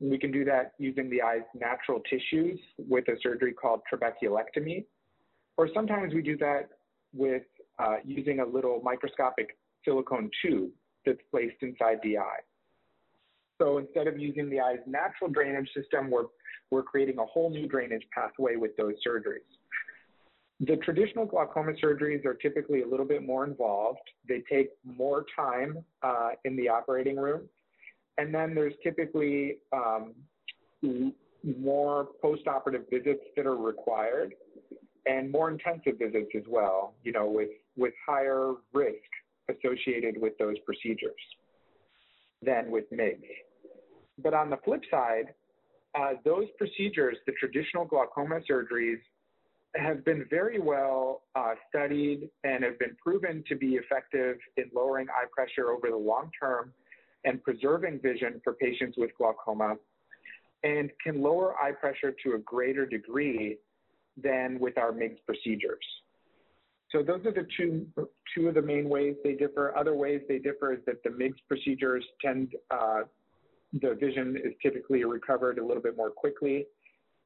And 0.00 0.10
we 0.10 0.18
can 0.18 0.30
do 0.30 0.44
that 0.44 0.72
using 0.78 1.08
the 1.08 1.22
eye's 1.22 1.40
natural 1.54 2.00
tissues 2.10 2.60
with 2.76 3.08
a 3.08 3.16
surgery 3.22 3.54
called 3.54 3.80
trabeculectomy, 3.90 4.84
or 5.56 5.68
sometimes 5.72 6.12
we 6.12 6.20
do 6.20 6.36
that 6.38 6.68
with 7.14 7.44
uh, 7.78 7.96
using 8.04 8.40
a 8.40 8.44
little 8.44 8.80
microscopic 8.84 9.56
silicone 9.84 10.30
tube 10.42 10.70
that's 11.06 11.20
placed 11.30 11.56
inside 11.62 11.98
the 12.02 12.18
eye. 12.18 12.40
So 13.58 13.78
instead 13.78 14.06
of 14.06 14.18
using 14.18 14.50
the 14.50 14.60
eye's 14.60 14.80
natural 14.86 15.30
drainage 15.30 15.70
system, 15.74 16.10
we're 16.10 16.24
we're 16.70 16.82
creating 16.82 17.18
a 17.18 17.26
whole 17.26 17.50
new 17.50 17.66
drainage 17.66 18.04
pathway 18.12 18.56
with 18.56 18.76
those 18.76 18.94
surgeries. 19.06 19.46
The 20.60 20.76
traditional 20.76 21.26
glaucoma 21.26 21.72
surgeries 21.72 22.24
are 22.24 22.34
typically 22.34 22.82
a 22.82 22.86
little 22.86 23.04
bit 23.04 23.22
more 23.24 23.44
involved. 23.44 24.00
They 24.26 24.42
take 24.50 24.70
more 24.84 25.24
time 25.34 25.84
uh, 26.02 26.30
in 26.44 26.56
the 26.56 26.68
operating 26.68 27.16
room. 27.16 27.42
And 28.18 28.34
then 28.34 28.54
there's 28.54 28.72
typically 28.82 29.58
um, 29.72 30.14
more 31.58 32.08
postoperative 32.24 32.88
visits 32.90 33.22
that 33.36 33.46
are 33.46 33.56
required 33.56 34.34
and 35.04 35.30
more 35.30 35.50
intensive 35.50 35.98
visits 35.98 36.30
as 36.34 36.42
well, 36.48 36.94
you 37.04 37.12
know, 37.12 37.26
with, 37.26 37.50
with 37.76 37.92
higher 38.04 38.54
risk 38.72 38.96
associated 39.48 40.20
with 40.20 40.36
those 40.38 40.58
procedures 40.64 41.12
than 42.42 42.70
with 42.70 42.84
MIGS. 42.90 43.22
But 44.22 44.34
on 44.34 44.50
the 44.50 44.56
flip 44.64 44.80
side, 44.90 45.34
uh, 45.98 46.12
those 46.24 46.46
procedures, 46.58 47.16
the 47.26 47.32
traditional 47.32 47.84
glaucoma 47.84 48.40
surgeries, 48.48 48.98
have 49.74 50.04
been 50.04 50.24
very 50.30 50.58
well 50.58 51.22
uh, 51.34 51.54
studied 51.68 52.30
and 52.44 52.64
have 52.64 52.78
been 52.78 52.96
proven 53.02 53.44
to 53.48 53.56
be 53.56 53.74
effective 53.74 54.36
in 54.56 54.64
lowering 54.74 55.06
eye 55.10 55.26
pressure 55.32 55.70
over 55.70 55.90
the 55.90 55.96
long 55.96 56.30
term 56.40 56.72
and 57.24 57.42
preserving 57.42 58.00
vision 58.00 58.40
for 58.42 58.54
patients 58.54 58.96
with 58.96 59.10
glaucoma 59.18 59.74
and 60.62 60.90
can 61.02 61.22
lower 61.22 61.54
eye 61.56 61.72
pressure 61.72 62.14
to 62.24 62.34
a 62.34 62.38
greater 62.38 62.86
degree 62.86 63.58
than 64.16 64.58
with 64.58 64.78
our 64.78 64.92
MIGS 64.92 65.18
procedures. 65.26 65.84
So 66.90 67.02
those 67.02 67.26
are 67.26 67.32
the 67.32 67.46
two, 67.56 67.86
two 68.34 68.48
of 68.48 68.54
the 68.54 68.62
main 68.62 68.88
ways 68.88 69.16
they 69.22 69.34
differ. 69.34 69.76
Other 69.76 69.94
ways 69.94 70.22
they 70.28 70.38
differ 70.38 70.72
is 70.72 70.80
that 70.86 71.02
the 71.02 71.10
MIGS 71.10 71.36
procedures 71.48 72.04
tend 72.24 72.52
uh, 72.70 73.02
the 73.72 73.94
vision 73.94 74.36
is 74.36 74.52
typically 74.62 75.04
recovered 75.04 75.58
a 75.58 75.64
little 75.64 75.82
bit 75.82 75.96
more 75.96 76.10
quickly 76.10 76.66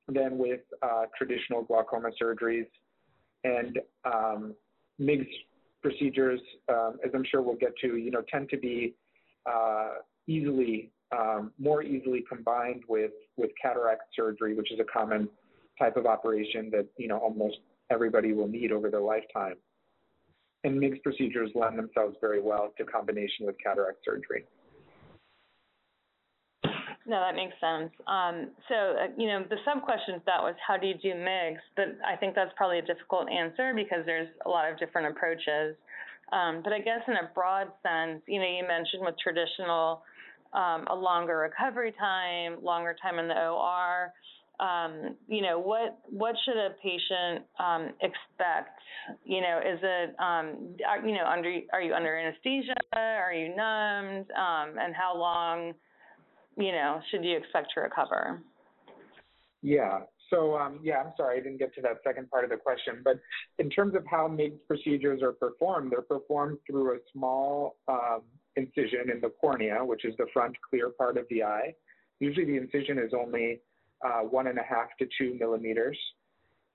than 0.08 0.38
with 0.38 0.60
uh, 0.82 1.04
traditional 1.16 1.62
glaucoma 1.62 2.10
surgeries. 2.20 2.66
And 3.44 3.78
um, 4.04 4.54
MIGS 4.98 5.26
procedures, 5.82 6.40
um, 6.68 6.98
as 7.04 7.10
I'm 7.14 7.24
sure 7.24 7.42
we'll 7.42 7.56
get 7.56 7.76
to, 7.82 7.96
you 7.96 8.10
know, 8.10 8.22
tend 8.30 8.48
to 8.50 8.58
be 8.58 8.94
uh, 9.46 9.94
easily, 10.26 10.90
um, 11.16 11.52
more 11.58 11.82
easily 11.82 12.24
combined 12.28 12.82
with, 12.88 13.12
with 13.36 13.50
cataract 13.60 14.02
surgery, 14.14 14.54
which 14.54 14.72
is 14.72 14.80
a 14.80 14.84
common 14.84 15.28
type 15.78 15.96
of 15.96 16.06
operation 16.06 16.70
that, 16.72 16.86
you 16.98 17.08
know, 17.08 17.18
almost 17.18 17.58
everybody 17.90 18.32
will 18.32 18.48
need 18.48 18.72
over 18.72 18.90
their 18.90 19.00
lifetime. 19.00 19.54
And 20.64 20.78
MIGS 20.78 20.98
procedures 21.02 21.50
lend 21.54 21.78
themselves 21.78 22.16
very 22.20 22.42
well 22.42 22.72
to 22.76 22.84
combination 22.84 23.46
with 23.46 23.56
cataract 23.64 23.98
surgery. 24.04 24.44
No, 27.06 27.18
that 27.18 27.34
makes 27.34 27.54
sense. 27.60 27.90
Um, 28.06 28.50
so, 28.68 28.74
uh, 28.74 29.06
you 29.16 29.26
know, 29.26 29.44
the 29.48 29.56
sub 29.64 29.82
question 29.82 30.16
to 30.16 30.22
that 30.26 30.42
was 30.42 30.54
how 30.66 30.76
do 30.76 30.86
you 30.86 30.94
do 30.94 31.14
MIGS? 31.14 31.60
But 31.74 31.96
I 32.06 32.14
think 32.16 32.34
that's 32.34 32.52
probably 32.56 32.78
a 32.78 32.82
difficult 32.82 33.28
answer 33.30 33.72
because 33.74 34.04
there's 34.06 34.28
a 34.44 34.48
lot 34.48 34.70
of 34.70 34.78
different 34.78 35.08
approaches. 35.08 35.76
Um, 36.32 36.60
but 36.62 36.72
I 36.72 36.78
guess 36.78 37.00
in 37.08 37.14
a 37.14 37.30
broad 37.34 37.68
sense, 37.82 38.22
you 38.28 38.38
know, 38.38 38.46
you 38.46 38.64
mentioned 38.68 39.02
with 39.02 39.14
traditional, 39.18 40.02
um, 40.52 40.84
a 40.88 40.94
longer 40.94 41.38
recovery 41.38 41.92
time, 41.98 42.62
longer 42.62 42.94
time 43.02 43.18
in 43.18 43.28
the 43.28 43.34
OR. 43.34 44.12
um, 44.60 45.16
you 45.26 45.42
know, 45.42 45.58
what 45.58 45.98
what 46.10 46.34
should 46.44 46.56
a 46.56 46.70
patient 46.82 47.44
um, 47.58 47.90
expect? 48.02 48.78
You 49.24 49.40
know, 49.40 49.58
is 49.58 49.80
it 49.82 50.10
um, 50.20 50.76
are, 50.86 51.04
you 51.04 51.14
know 51.14 51.24
under 51.26 51.60
are 51.72 51.80
you 51.80 51.94
under 51.94 52.16
anesthesia? 52.16 52.74
Are 52.92 53.32
you 53.32 53.48
numbed? 53.56 54.30
Um, 54.32 54.78
and 54.78 54.94
how 54.94 55.16
long, 55.16 55.72
you 56.56 56.72
know, 56.72 57.00
should 57.10 57.24
you 57.24 57.36
expect 57.36 57.68
to 57.74 57.80
recover? 57.80 58.42
Yeah. 59.62 60.00
So 60.30 60.56
um, 60.56 60.78
yeah, 60.82 60.98
I'm 60.98 61.12
sorry 61.16 61.38
I 61.38 61.42
didn't 61.42 61.58
get 61.58 61.74
to 61.74 61.82
that 61.82 61.98
second 62.04 62.30
part 62.30 62.44
of 62.44 62.50
the 62.50 62.56
question. 62.56 63.02
But 63.04 63.18
in 63.58 63.68
terms 63.68 63.94
of 63.94 64.04
how 64.08 64.28
MIGS 64.28 64.58
procedures 64.66 65.22
are 65.22 65.32
performed, 65.32 65.92
they're 65.92 66.02
performed 66.02 66.58
through 66.66 66.94
a 66.94 66.98
small 67.12 67.76
um, 67.88 68.22
incision 68.56 69.10
in 69.12 69.20
the 69.20 69.30
cornea, 69.40 69.84
which 69.84 70.04
is 70.04 70.14
the 70.18 70.26
front 70.32 70.54
clear 70.68 70.90
part 70.90 71.18
of 71.18 71.26
the 71.30 71.42
eye. 71.42 71.74
Usually 72.20 72.46
the 72.46 72.56
incision 72.56 72.98
is 72.98 73.12
only 73.12 73.60
uh, 74.04 74.20
one 74.20 74.46
and 74.46 74.58
a 74.58 74.62
half 74.62 74.88
to 74.98 75.06
two 75.18 75.36
millimeters. 75.38 75.98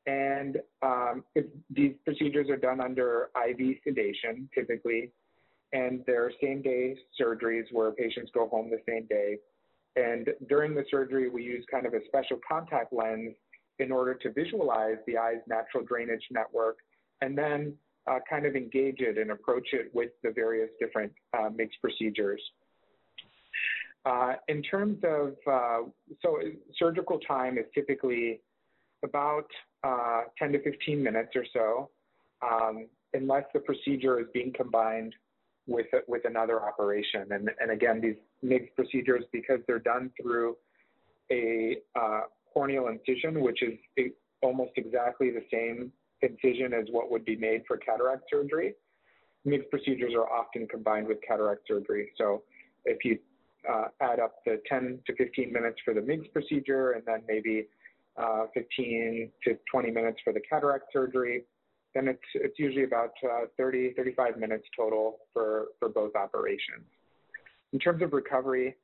And 0.08 0.58
um, 0.84 1.24
these 1.70 1.94
procedures 2.04 2.50
are 2.50 2.58
done 2.58 2.80
under 2.80 3.30
IV 3.36 3.78
sedation, 3.84 4.48
typically, 4.54 5.12
and 5.74 6.04
they're 6.06 6.32
same 6.42 6.62
day 6.62 6.96
surgeries 7.20 7.66
where 7.72 7.92
patients 7.92 8.30
go 8.34 8.48
home 8.48 8.70
the 8.70 8.82
same 8.88 9.08
day. 9.08 9.38
And 9.96 10.30
during 10.50 10.76
the 10.76 10.84
surgery, 10.92 11.30
we 11.30 11.44
use 11.44 11.66
kind 11.72 11.86
of 11.86 11.94
a 11.94 12.00
special 12.08 12.40
contact 12.48 12.92
lens 12.92 13.36
in 13.80 13.92
order 13.92 14.14
to 14.14 14.32
visualize 14.32 14.98
the 15.08 15.18
eye's 15.18 15.42
natural 15.48 15.84
drainage 15.84 16.24
network 16.32 16.78
and 17.22 17.38
then 17.38 17.74
uh, 18.08 18.20
kind 18.30 18.46
of 18.46 18.56
engage 18.56 19.00
it 19.00 19.18
and 19.18 19.32
approach 19.32 19.70
it 19.74 19.90
with 19.94 20.12
the 20.24 20.32
various 20.32 20.70
different 20.80 21.12
uh, 21.38 21.50
procedures. 21.82 22.42
Uh, 24.06 24.34
in 24.48 24.62
terms 24.62 25.00
of, 25.04 25.34
uh, 25.52 25.80
so 26.22 26.38
surgical 26.78 27.20
time 27.20 27.58
is 27.58 27.66
typically 27.74 28.40
about 29.04 29.48
uh, 29.84 30.22
10 30.38 30.52
to 30.52 30.62
15 30.62 31.02
minutes 31.02 31.32
or 31.36 31.46
so, 31.52 31.90
um, 32.44 32.88
unless 33.14 33.44
the 33.54 33.60
procedure 33.60 34.20
is 34.20 34.28
being 34.34 34.54
combined 34.54 35.16
with, 35.68 35.88
with 36.08 36.26
another 36.26 36.62
operation. 36.62 37.32
And, 37.32 37.50
and 37.60 37.72
again, 37.72 38.02
these 38.02 38.16
MIGS 38.44 38.70
procedures, 38.76 39.24
because 39.32 39.60
they're 39.68 39.80
done 39.80 40.12
through 40.22 40.56
a 41.32 41.78
uh, 41.96 42.22
corneal 42.54 42.88
incision, 42.88 43.42
which 43.42 43.62
is 43.64 44.12
almost 44.42 44.72
exactly 44.76 45.32
the 45.32 45.44
same 45.52 45.92
incision 46.22 46.74
as 46.74 46.86
what 46.92 47.12
would 47.12 47.26
be 47.26 47.36
made 47.36 47.64
for 47.68 47.78
cataract 47.78 48.24
surgery, 48.30 48.76
MIGS 49.46 49.66
procedures 49.70 50.14
are 50.16 50.30
often 50.30 50.68
combined 50.68 51.08
with 51.08 51.18
cataract 51.28 51.62
surgery. 51.68 52.12
So 52.18 52.44
if 52.86 53.04
you 53.04 53.20
uh, 53.70 53.86
add 54.02 54.20
up 54.20 54.36
the 54.46 54.62
10 54.68 55.00
to 55.08 55.16
15 55.16 55.52
minutes 55.52 55.78
for 55.84 55.94
the 55.94 56.02
MIGS 56.02 56.28
procedure 56.32 56.92
and 56.92 57.04
then 57.06 57.22
maybe 57.28 57.68
uh, 58.18 58.46
15 58.54 59.32
to 59.44 59.58
20 59.72 59.92
minutes 59.92 60.20
for 60.24 60.34
the 60.34 60.40
cataract 60.40 60.86
surgery. 60.94 61.44
Then 61.96 62.10
it's, 62.10 62.20
it's 62.36 62.60
usually 62.60 62.84
about 62.84 63.14
uh, 63.24 63.46
30, 63.58 63.94
35 63.94 64.38
minutes 64.38 64.66
total 64.78 65.20
for, 65.34 65.68
for 65.80 65.88
both 65.88 66.14
operations. 66.16 66.84
In 67.72 67.80
terms 67.80 68.04
of 68.04 68.12
recovery, 68.12 68.76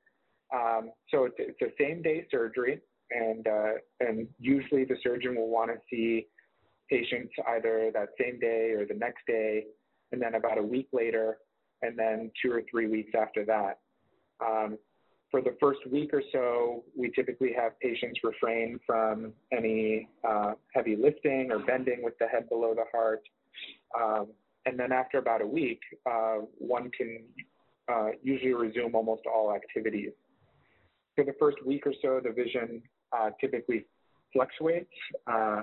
um, 0.54 0.92
so 1.10 1.26
it's, 1.26 1.36
it's 1.38 1.62
a 1.62 1.72
same 1.78 2.02
day 2.02 2.26
surgery, 2.32 2.80
and, 3.12 3.48
uh, 3.48 3.74
and 4.00 4.28
usually 4.40 4.86
the 4.86 4.96
surgeon 5.04 5.36
will 5.36 5.50
want 5.50 5.72
to 5.72 5.78
see 5.90 6.28
patients 6.90 7.34
either 7.50 7.92
that 7.94 8.10
same 8.20 8.40
day 8.40 8.72
or 8.72 8.86
the 8.86 8.94
next 8.94 9.26
day, 9.28 9.66
and 10.14 10.22
then 10.22 10.36
about 10.36 10.58
a 10.58 10.64
week 10.64 10.88
later, 10.94 11.38
and 11.82 12.00
then 12.00 12.32
two 12.42 12.52
or 12.52 12.62
three 12.72 12.88
weeks 12.88 13.12
after 13.20 13.46
that. 13.46 13.80
Um, 14.46 14.78
for 15.32 15.42
the 15.42 15.56
first 15.60 15.80
week 15.90 16.14
or 16.14 16.22
so, 16.34 16.84
we 16.96 17.10
typically 17.10 17.54
have 17.58 17.80
patients 17.80 18.20
refrain 18.22 18.80
from 18.86 19.32
any 19.52 20.10
uh, 20.28 20.52
heavy 20.74 20.98
lifting 20.98 21.50
or 21.52 21.60
bending 21.60 22.04
with 22.04 22.18
the 22.20 22.28
head 22.28 22.50
below 22.50 22.76
the 22.76 22.84
heart. 22.92 23.24
Um, 24.00 24.28
and 24.66 24.78
then 24.78 24.92
after 24.92 25.18
about 25.18 25.42
a 25.42 25.48
week, 25.48 25.80
uh, 26.06 26.40
one 26.58 26.92
can 26.92 27.24
uh, 27.92 28.10
usually 28.22 28.54
resume 28.54 28.94
almost 28.94 29.24
all 29.26 29.56
activities. 29.56 30.12
For 31.16 31.24
the 31.24 31.34
first 31.40 31.58
week 31.66 31.88
or 31.88 31.94
so, 32.02 32.20
the 32.24 32.32
vision 32.32 32.82
uh, 33.18 33.30
typically 33.40 33.86
fluctuates. 34.34 34.92
Uh, 35.28 35.62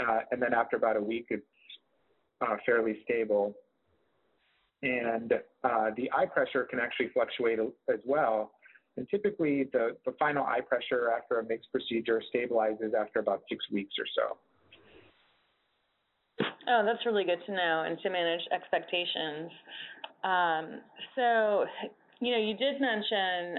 uh, 0.00 0.20
and 0.30 0.40
then 0.40 0.52
after 0.54 0.76
about 0.76 0.96
a 0.96 1.00
week, 1.02 1.26
it's 1.30 1.42
fairly 2.66 2.98
stable. 3.04 3.54
And 4.82 5.32
the 5.62 6.10
eye 6.16 6.26
pressure 6.26 6.64
can 6.64 6.78
actually 6.78 7.08
fluctuate 7.08 7.58
as 7.88 8.00
well. 8.04 8.52
And 8.96 9.08
typically, 9.08 9.64
the, 9.72 9.96
the 10.04 10.12
final 10.18 10.44
eye 10.44 10.60
pressure 10.60 11.10
after 11.16 11.38
a 11.40 11.44
MIGS 11.44 11.66
procedure 11.70 12.22
stabilizes 12.34 12.94
after 12.94 13.20
about 13.20 13.42
six 13.48 13.64
weeks 13.70 13.94
or 13.98 14.04
so. 14.14 14.36
Oh, 16.68 16.82
that's 16.84 17.04
really 17.06 17.24
good 17.24 17.40
to 17.46 17.52
know 17.52 17.84
and 17.86 17.98
to 18.00 18.10
manage 18.10 18.42
expectations. 18.52 19.50
Um, 20.22 20.80
so, 21.16 21.64
you 22.20 22.32
know, 22.32 22.38
you 22.38 22.56
did 22.56 22.80
mention, 22.80 23.58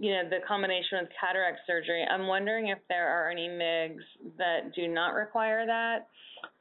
you 0.00 0.12
know, 0.12 0.28
the 0.28 0.38
combination 0.46 0.98
with 1.02 1.10
cataract 1.20 1.60
surgery. 1.66 2.04
I'm 2.10 2.26
wondering 2.26 2.68
if 2.68 2.78
there 2.88 3.08
are 3.08 3.30
any 3.30 3.48
MIGS 3.48 4.02
that 4.38 4.74
do 4.74 4.88
not 4.88 5.10
require 5.14 5.66
that. 5.66 6.08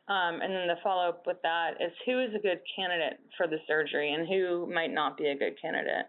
Um, 0.07 0.39
and 0.41 0.53
then 0.53 0.67
the 0.67 0.75
follow-up 0.83 1.23
with 1.25 1.37
that 1.41 1.71
is 1.79 1.91
who 2.05 2.19
is 2.19 2.29
a 2.35 2.39
good 2.39 2.59
candidate 2.75 3.19
for 3.37 3.47
the 3.47 3.57
surgery 3.67 4.13
and 4.13 4.27
who 4.27 4.71
might 4.71 4.93
not 4.93 5.17
be 5.17 5.27
a 5.27 5.35
good 5.35 5.59
candidate? 5.59 6.05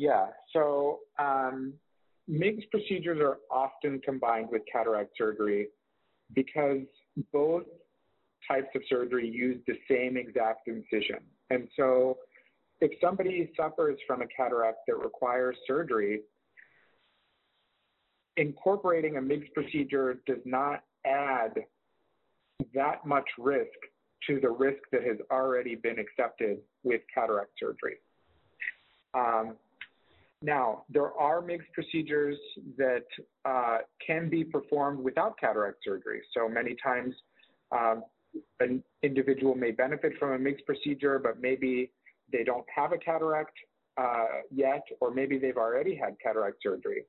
Yeah, 0.00 0.28
so 0.54 1.00
um, 1.18 1.74
MIGS 2.26 2.64
procedures 2.70 3.20
are 3.20 3.36
often 3.50 4.00
combined 4.02 4.48
with 4.50 4.62
cataract 4.72 5.10
surgery 5.18 5.68
because 6.34 6.86
both 7.34 7.64
types 8.48 8.68
of 8.74 8.80
surgery 8.88 9.28
use 9.28 9.60
the 9.66 9.74
same 9.90 10.16
exact 10.16 10.68
incision. 10.68 11.18
And 11.50 11.68
so 11.76 12.16
if 12.80 12.92
somebody 12.98 13.52
suffers 13.54 13.98
from 14.06 14.22
a 14.22 14.26
cataract 14.34 14.78
that 14.86 14.96
requires 14.96 15.54
surgery, 15.66 16.22
incorporating 18.38 19.18
a 19.18 19.20
MIGS 19.20 19.48
procedure 19.52 20.22
does 20.26 20.40
not 20.46 20.82
add 21.04 21.52
that 22.72 23.04
much 23.04 23.28
risk 23.38 23.68
to 24.28 24.40
the 24.40 24.48
risk 24.48 24.80
that 24.92 25.02
has 25.02 25.18
already 25.30 25.74
been 25.74 25.98
accepted 25.98 26.56
with 26.84 27.02
cataract 27.14 27.50
surgery. 27.60 27.96
Um, 29.12 29.56
now, 30.42 30.84
there 30.88 31.12
are 31.18 31.42
MIGS 31.42 31.64
procedures 31.74 32.36
that 32.78 33.04
uh, 33.44 33.78
can 34.04 34.30
be 34.30 34.42
performed 34.42 34.98
without 34.98 35.38
cataract 35.38 35.78
surgery. 35.84 36.22
So 36.34 36.48
many 36.48 36.76
times 36.82 37.14
um, 37.72 38.04
an 38.60 38.82
individual 39.02 39.54
may 39.54 39.70
benefit 39.70 40.12
from 40.18 40.32
a 40.32 40.38
MIGS 40.38 40.62
procedure, 40.64 41.18
but 41.18 41.40
maybe 41.42 41.90
they 42.32 42.42
don't 42.42 42.64
have 42.74 42.92
a 42.92 42.98
cataract 42.98 43.52
uh, 43.98 44.42
yet, 44.50 44.82
or 45.00 45.12
maybe 45.12 45.38
they've 45.38 45.58
already 45.58 45.94
had 45.94 46.16
cataract 46.22 46.56
surgery. 46.62 47.04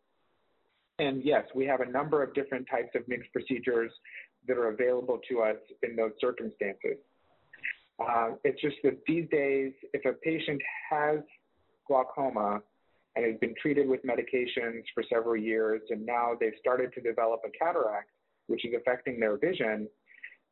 And 0.99 1.23
yes, 1.23 1.45
we 1.55 1.65
have 1.65 1.79
a 1.79 1.89
number 1.89 2.21
of 2.21 2.33
different 2.33 2.67
types 2.69 2.89
of 2.95 3.07
MIGS 3.07 3.27
procedures 3.31 3.91
that 4.47 4.57
are 4.57 4.69
available 4.69 5.19
to 5.29 5.41
us 5.41 5.57
in 5.83 5.95
those 5.95 6.11
circumstances. 6.19 6.97
Uh, 7.97 8.31
it's 8.43 8.59
just 8.59 8.75
that 8.83 8.97
these 9.07 9.29
days, 9.29 9.71
if 9.93 10.03
a 10.03 10.13
patient 10.13 10.61
has 10.89 11.19
glaucoma 11.87 12.61
and 13.15 13.25
has 13.25 13.35
been 13.39 13.53
treated 13.61 13.87
with 13.87 14.01
medications 14.03 14.83
for 14.93 15.03
several 15.09 15.35
years, 15.35 15.81
and 15.89 16.05
now 16.05 16.31
they've 16.39 16.53
started 16.59 16.93
to 16.93 17.01
develop 17.01 17.41
a 17.45 17.49
cataract, 17.57 18.09
which 18.47 18.65
is 18.65 18.73
affecting 18.75 19.19
their 19.19 19.37
vision, 19.37 19.87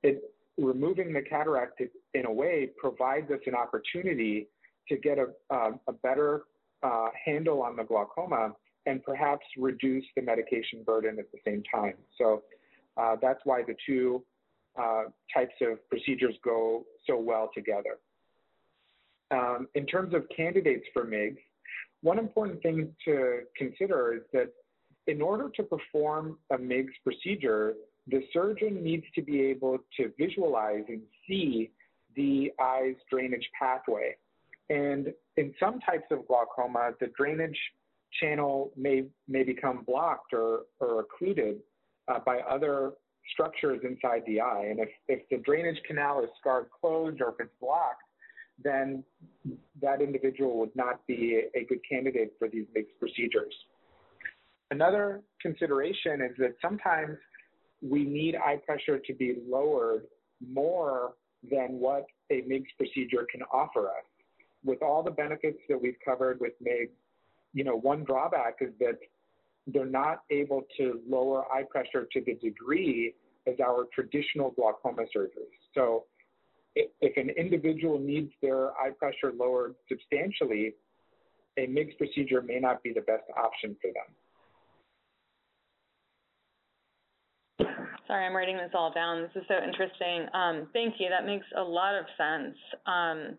it, 0.03 0.21
removing 0.57 1.13
the 1.13 1.21
cataract 1.21 1.81
in 2.13 2.25
a 2.25 2.31
way 2.31 2.69
provides 2.77 3.31
us 3.31 3.39
an 3.45 3.55
opportunity 3.55 4.47
to 4.87 4.97
get 4.97 5.17
a, 5.17 5.27
uh, 5.53 5.71
a 5.87 5.93
better 5.93 6.43
uh, 6.83 7.07
handle 7.25 7.61
on 7.61 7.75
the 7.75 7.83
glaucoma 7.83 8.53
and 8.85 9.03
perhaps 9.03 9.45
reduce 9.57 10.05
the 10.15 10.21
medication 10.21 10.83
burden 10.85 11.17
at 11.19 11.31
the 11.31 11.37
same 11.45 11.63
time. 11.73 11.93
So 12.17 12.43
uh, 12.97 13.15
that's 13.21 13.39
why 13.43 13.61
the 13.63 13.75
two 13.85 14.23
uh, 14.79 15.03
types 15.33 15.53
of 15.61 15.87
procedures 15.89 16.35
go 16.43 16.85
so 17.05 17.17
well 17.17 17.49
together. 17.53 17.97
Um, 19.31 19.67
in 19.75 19.85
terms 19.85 20.13
of 20.13 20.23
candidates 20.35 20.85
for 20.93 21.05
MIGS, 21.05 21.37
one 22.01 22.19
important 22.19 22.62
thing 22.62 22.93
to 23.05 23.41
consider 23.57 24.13
is 24.13 24.21
that 24.33 24.49
in 25.07 25.21
order 25.21 25.49
to 25.55 25.63
perform 25.63 26.38
a 26.51 26.57
MIGS 26.57 26.93
procedure, 27.03 27.73
the 28.07 28.21
surgeon 28.31 28.83
needs 28.83 29.05
to 29.15 29.21
be 29.21 29.41
able 29.41 29.77
to 29.97 30.12
visualize 30.17 30.83
and 30.88 31.01
see 31.27 31.71
the 32.15 32.51
eye's 32.59 32.95
drainage 33.12 33.47
pathway. 33.57 34.15
And 34.69 35.13
in 35.38 35.53
some 35.59 35.79
types 35.79 36.05
of 36.12 36.27
glaucoma, 36.27 36.91
the 36.99 37.07
drainage 37.17 37.57
channel 38.19 38.71
may, 38.75 39.05
may 39.27 39.43
become 39.43 39.83
blocked 39.85 40.33
or, 40.33 40.62
or 40.79 41.01
occluded 41.01 41.57
uh, 42.07 42.19
by 42.25 42.39
other 42.39 42.93
structures 43.31 43.81
inside 43.83 44.23
the 44.25 44.41
eye. 44.41 44.67
And 44.69 44.79
if, 44.79 44.89
if 45.07 45.29
the 45.29 45.38
drainage 45.38 45.79
canal 45.88 46.23
is 46.23 46.29
scarred 46.39 46.67
closed 46.79 47.21
or 47.21 47.29
if 47.29 47.35
it's 47.39 47.53
blocked, 47.62 48.03
then 48.63 49.03
that 49.81 50.01
individual 50.01 50.57
would 50.59 50.75
not 50.75 51.05
be 51.07 51.43
a 51.55 51.63
good 51.65 51.79
candidate 51.89 52.33
for 52.37 52.47
these 52.47 52.65
MIGS 52.75 52.89
procedures. 52.99 53.53
another 54.71 55.21
consideration 55.41 56.21
is 56.21 56.35
that 56.37 56.53
sometimes 56.61 57.17
we 57.81 58.03
need 58.03 58.35
eye 58.35 58.59
pressure 58.65 58.99
to 58.99 59.13
be 59.13 59.37
lowered 59.47 60.03
more 60.45 61.13
than 61.49 61.79
what 61.79 62.05
a 62.29 62.41
MIGS 62.41 62.67
procedure 62.77 63.25
can 63.31 63.41
offer 63.53 63.87
us. 63.87 64.05
With 64.65 64.83
all 64.83 65.01
the 65.01 65.11
benefits 65.11 65.59
that 65.69 65.81
we've 65.81 65.97
covered 66.03 66.39
with 66.39 66.53
MIGS, 66.61 66.91
you 67.53 67.63
know, 67.63 67.77
one 67.77 68.03
drawback 68.03 68.57
is 68.61 68.73
that 68.79 68.99
they're 69.67 69.85
not 69.85 70.23
able 70.29 70.63
to 70.77 70.99
lower 71.07 71.45
eye 71.51 71.63
pressure 71.63 72.07
to 72.11 72.21
the 72.21 72.35
degree 72.35 73.13
as 73.47 73.55
our 73.63 73.85
traditional 73.93 74.51
glaucoma 74.51 75.03
surgeries. 75.15 75.57
So 75.73 76.05
if 76.75 77.17
an 77.17 77.29
individual 77.29 77.99
needs 77.99 78.32
their 78.41 78.71
eye 78.71 78.91
pressure 78.97 79.34
lowered 79.38 79.75
substantially, 79.88 80.73
a 81.58 81.67
MIGS 81.67 81.93
procedure 81.97 82.41
may 82.41 82.60
not 82.60 82.82
be 82.84 82.93
the 82.93 83.01
best 83.01 83.23
option 83.38 83.75
for 83.82 83.91
them. 83.91 84.15
Sorry, 88.08 88.25
I'm 88.25 88.36
writing 88.36 88.58
this 88.58 88.71
all 88.73 88.91
down. 88.91 89.21
This 89.21 89.43
is 89.43 89.47
so 89.47 89.63
interesting. 89.63 90.25
Um, 90.34 90.67
thank 90.73 90.95
you. 90.97 91.10
That 91.10 91.27
makes 91.27 91.45
a 91.55 91.62
lot 91.62 91.93
of 91.93 92.05
sense. 92.17 92.58
Um, 92.88 93.38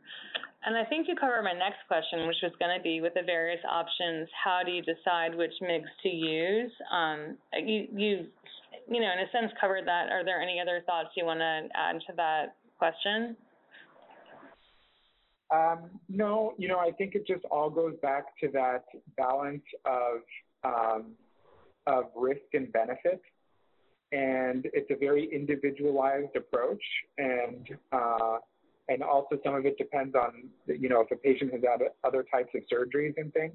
and 0.64 0.76
I 0.76 0.84
think 0.84 1.08
you 1.08 1.16
covered 1.16 1.42
my 1.42 1.54
next 1.54 1.78
question, 1.88 2.28
which 2.28 2.36
was 2.40 2.52
going 2.60 2.76
to 2.76 2.82
be 2.82 3.00
with 3.00 3.14
the 3.14 3.22
various 3.26 3.58
options, 3.68 4.28
how 4.44 4.60
do 4.64 4.70
you 4.70 4.82
decide 4.82 5.34
which 5.34 5.54
MIGS 5.60 5.88
to 6.04 6.08
use? 6.08 6.70
Um, 6.92 7.36
you, 7.64 7.88
you, 7.90 8.26
you 8.86 9.00
know, 9.00 9.10
in 9.10 9.26
a 9.26 9.30
sense 9.32 9.50
covered 9.60 9.88
that. 9.88 10.12
Are 10.12 10.24
there 10.24 10.40
any 10.40 10.60
other 10.60 10.82
thoughts 10.86 11.08
you 11.16 11.24
want 11.24 11.40
to 11.40 11.66
add 11.74 11.98
to 12.06 12.12
that 12.16 12.54
question? 12.80 13.36
Um, 15.52 15.90
no, 16.08 16.54
you 16.58 16.68
know, 16.68 16.78
I 16.78 16.92
think 16.92 17.14
it 17.14 17.26
just 17.26 17.44
all 17.50 17.70
goes 17.70 17.94
back 18.00 18.24
to 18.40 18.48
that 18.52 18.84
balance 19.16 19.62
of, 19.84 20.20
um, 20.64 21.12
of 21.86 22.04
risk 22.16 22.48
and 22.54 22.72
benefit. 22.72 23.20
And 24.12 24.66
it's 24.72 24.90
a 24.90 24.96
very 24.96 25.28
individualized 25.32 26.34
approach. 26.36 26.82
And 27.18 27.68
uh, 27.92 28.38
and 28.90 29.04
also 29.04 29.38
some 29.44 29.54
of 29.54 29.64
it 29.64 29.78
depends 29.78 30.14
on 30.16 30.48
you 30.66 30.88
know 30.88 31.00
if 31.00 31.10
a 31.12 31.16
patient 31.16 31.52
has 31.52 31.62
had 31.62 31.80
other 32.04 32.24
types 32.34 32.50
of 32.54 32.62
surgeries 32.70 33.14
and 33.16 33.32
things. 33.32 33.54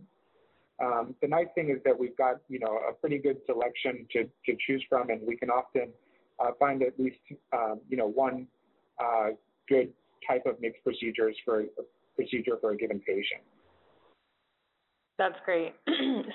Um, 0.83 1.15
the 1.21 1.27
nice 1.27 1.47
thing 1.55 1.69
is 1.69 1.77
that 1.85 1.97
we've 1.97 2.17
got 2.17 2.35
you 2.47 2.59
know 2.59 2.79
a 2.89 2.93
pretty 2.93 3.17
good 3.17 3.37
selection 3.45 4.07
to, 4.13 4.23
to 4.23 4.57
choose 4.65 4.83
from. 4.89 5.09
And 5.09 5.21
we 5.27 5.35
can 5.35 5.49
often 5.49 5.89
uh, 6.39 6.51
find 6.57 6.81
at 6.83 6.97
least 6.97 7.19
um, 7.53 7.81
you 7.89 7.97
know 7.97 8.07
one 8.07 8.47
uh, 9.03 9.29
good 9.67 9.91
type 10.27 10.45
of 10.45 10.59
MIGS 10.59 10.75
procedures 10.83 11.35
for 11.43 11.61
a 11.61 11.65
procedure 12.15 12.57
for 12.61 12.71
a 12.71 12.77
given 12.77 12.99
patient 12.99 13.41
that's 15.17 15.35
great. 15.45 15.73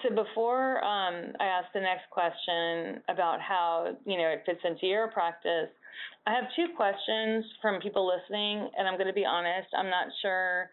so 0.03 0.15
before 0.15 0.83
um, 0.85 1.33
I 1.39 1.45
ask 1.45 1.69
the 1.75 1.81
next 1.81 2.09
question 2.11 3.03
about 3.09 3.41
how 3.41 3.95
you 4.07 4.17
know 4.17 4.29
it 4.29 4.43
fits 4.47 4.61
into 4.65 4.87
your 4.87 5.09
practice, 5.09 5.69
I 6.27 6.33
have 6.33 6.45
two 6.57 6.75
questions 6.77 7.45
from 7.61 7.81
people 7.81 8.09
listening, 8.09 8.71
and 8.79 8.89
I'm 8.89 8.95
going 8.95 9.09
to 9.09 9.13
be 9.13 9.27
honest. 9.27 9.69
I'm 9.77 9.91
not 9.91 10.07
sure, 10.23 10.71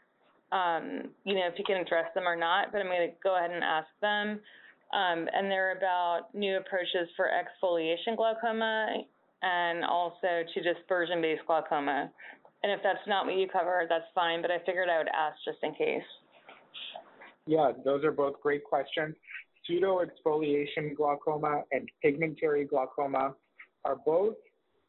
um, 0.52 1.12
you 1.26 1.36
know, 1.36 1.48
if 1.52 1.60
you 1.60 1.66
can 1.66 1.78
address 1.78 2.06
them 2.16 2.26
or 2.26 2.36
not, 2.36 2.72
but 2.72 2.80
I'm 2.80 2.88
going 2.88 3.10
to 3.10 3.16
go 3.24 3.38
ahead 3.38 3.52
and 3.52 3.64
ask 3.64 3.88
them. 4.02 4.40
Um, 4.94 5.28
and 5.34 5.52
they're 5.52 5.76
about 5.76 6.34
new 6.34 6.58
approaches 6.58 7.10
for 7.18 7.28
exfoliation 7.28 8.16
glaucoma 8.16 9.04
and 9.42 9.84
also 9.84 10.44
to 10.54 10.62
dispersion-based 10.62 11.44
glaucoma. 11.46 12.12
And 12.64 12.72
if 12.72 12.80
that's 12.84 13.06
not 13.08 13.26
what 13.26 13.36
you 13.36 13.48
cover, 13.48 13.86
that's 13.88 14.06
fine, 14.16 14.42
but 14.42 14.52
I 14.52 14.60
figured 14.66 14.90
I 14.90 14.98
would 14.98 15.10
ask 15.10 15.38
just 15.46 15.60
in 15.64 15.74
case. 15.76 16.02
Yeah, 17.46 17.72
those 17.86 18.04
are 18.04 18.12
both 18.12 18.42
great 18.42 18.64
questions. 18.64 19.16
Pseudo-exfoliation 19.66 20.96
glaucoma 20.96 21.64
and 21.72 21.90
pigmentary 22.02 22.66
glaucoma 22.66 23.36
are 23.86 23.96
both, 24.06 24.36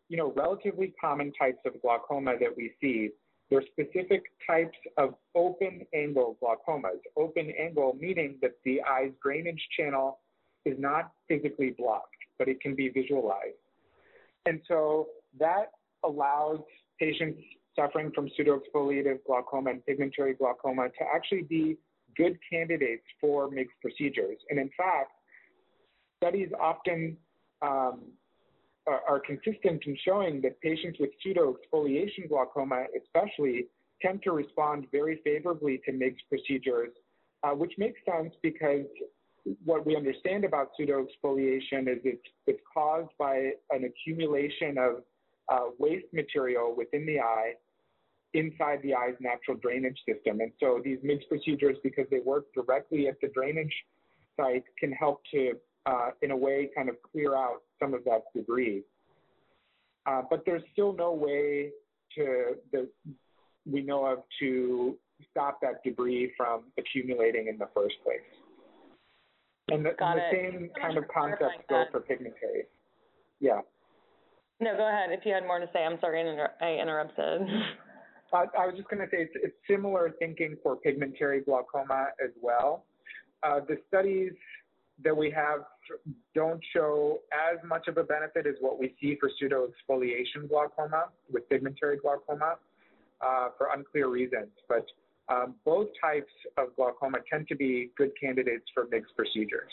you 0.09 0.17
know, 0.17 0.33
relatively 0.35 0.95
common 1.01 1.33
types 1.35 1.59
of 1.67 1.81
glaucoma 1.83 2.35
that 2.41 2.57
we 2.57 2.73
see. 2.81 3.11
They're 3.51 3.63
specific 3.73 4.23
types 4.47 4.77
of 4.97 5.15
open 5.35 5.83
angle 5.95 6.37
glaucomas. 6.43 7.01
Open 7.17 7.53
angle 7.59 7.97
meaning 7.99 8.39
that 8.43 8.53
the 8.65 8.81
eye's 8.83 9.13
drainage 9.23 9.63
channel 9.77 10.19
is 10.65 10.79
not 10.79 11.13
physically 11.29 11.75
blocked, 11.79 12.15
but 12.39 12.49
it 12.49 12.61
can 12.61 12.75
be 12.75 12.89
visualized. 12.89 13.57
And 14.47 14.61
so 14.67 15.09
that 15.39 15.73
allows 16.05 16.61
patients 16.99 17.41
suffering 17.77 18.11
from 18.15 18.29
pseudo-exfoliative 18.37 19.19
glaucoma 19.27 19.71
and 19.71 19.87
pigmentary 19.87 20.35
glaucoma 20.35 20.89
to 20.89 21.05
actually 21.15 21.43
be 21.43 21.77
good 22.17 22.39
candidates 22.51 23.05
for 23.21 23.49
MIGS 23.51 23.69
procedures. 23.81 24.39
And 24.51 24.59
in 24.59 24.71
fact, 24.77 25.13
studies 26.17 26.49
often 26.61 27.17
um, 27.63 28.01
are, 28.87 29.03
are, 29.09 29.21
consistent 29.21 29.83
in 29.87 29.97
showing 30.05 30.41
that 30.43 30.61
patients 30.61 30.99
with 30.99 31.11
pseudo-exfoliation 31.23 32.29
glaucoma 32.29 32.85
especially 32.97 33.67
tend 34.01 34.23
to 34.23 34.33
respond 34.33 34.87
very 34.91 35.21
favorably 35.25 35.81
to 35.85 35.93
MIGS 35.93 36.19
procedures, 36.29 36.91
uh, 37.43 37.51
which 37.51 37.73
makes 37.79 38.01
sense 38.05 38.33
because 38.43 38.87
what 39.65 39.87
we 39.87 39.97
understand 39.97 40.45
about 40.45 40.71
pseudo-exfoliation 40.77 41.89
is 41.89 41.99
it's, 42.05 42.23
it's 42.47 42.61
caused 42.73 43.11
by 43.19 43.53
an 43.71 43.85
accumulation 43.85 44.77
of 44.79 45.03
uh, 45.51 45.71
waste 45.79 46.07
material 46.13 46.75
within 46.77 47.07
the 47.07 47.21
eye 47.21 47.53
inside 48.35 48.81
the 48.83 48.95
eye's 48.95 49.15
natural 49.21 49.57
drainage 49.57 49.99
system. 50.07 50.41
And 50.41 50.53
so 50.61 50.81
these 50.85 50.99
MIGS 51.03 51.25
procedures, 51.29 51.77
because 51.83 52.07
they 52.11 52.21
work 52.21 52.45
directly 52.55 53.09
at 53.09 53.15
the 53.23 53.29
drainage 53.29 53.73
site, 54.37 54.65
can 54.79 54.93
help 54.93 55.23
to, 55.33 55.53
uh, 55.87 56.11
in 56.23 56.31
a 56.31 56.37
way, 56.37 56.69
kind 56.77 56.89
of 56.89 56.97
clear 57.11 57.35
out 57.35 57.63
some 57.81 57.95
of 57.95 58.05
that 58.05 58.25
debris. 58.35 58.83
Uh, 60.07 60.23
but 60.29 60.43
there's 60.45 60.63
still 60.73 60.93
no 60.93 61.13
way 61.13 61.71
to 62.15 62.57
that 62.73 62.89
we 63.71 63.83
know 63.83 64.05
of 64.07 64.19
to 64.41 64.97
stop 65.31 65.61
that 65.61 65.83
debris 65.85 66.33
from 66.37 66.65
accumulating 66.79 67.49
in 67.49 67.59
the 67.59 67.69
first 67.75 67.97
place. 68.05 68.21
And 69.69 69.85
the, 69.85 69.91
the 69.99 70.21
same 70.33 70.71
kind 70.81 70.97
of 70.97 71.05
concepts 71.09 71.63
go 71.69 71.85
for 71.91 72.01
pigmentary. 72.01 72.65
Yeah. 73.41 73.61
No, 74.61 74.77
go 74.77 74.89
ahead. 74.89 75.11
If 75.13 75.25
you 75.25 75.33
had 75.33 75.47
more 75.47 75.61
to 75.61 75.69
say, 75.73 75.85
I'm 75.85 76.01
sorry 76.01 76.21
I 76.61 76.73
interrupted. 76.81 77.43
I, 78.33 78.45
I 78.59 78.67
was 78.67 78.75
just 78.77 78.89
going 78.89 79.01
to 79.01 79.07
say 79.11 79.23
it's, 79.23 79.33
it's, 79.37 79.55
similar 79.69 80.15
thinking 80.19 80.57
for 80.63 80.77
pigmentary 80.77 81.41
glaucoma 81.41 82.09
as 82.23 82.31
well. 82.43 82.85
Uh, 83.43 83.61
the 83.67 83.77
studies 83.89 84.33
that 85.03 85.17
we 85.17 85.31
have 85.31 85.61
don't 86.35 86.61
show 86.75 87.21
as 87.33 87.59
much 87.67 87.89
of 87.89 87.97
a 87.97 88.05
benefit 88.05 88.47
as 88.47 88.55
what 88.61 88.79
we 88.79 88.95
see 89.01 89.17
for 89.21 89.31
pseudo-exfoliation 89.39 90.49
glaucoma 90.49 91.05
with 91.31 91.49
pigmentary 91.49 91.97
glaucoma 91.99 92.57
uh, 93.21 93.49
for 93.57 93.69
unclear 93.75 94.09
reasons. 94.09 94.49
But 94.69 94.85
both 95.65 95.89
types 96.01 96.33
of 96.57 96.75
glaucoma 96.77 97.19
tend 97.31 97.49
to 97.49 97.57
be 97.57 97.91
good 97.97 98.11
candidates 98.21 98.65
for 98.75 98.87
MIGS 98.91 99.09
procedures. 99.17 99.73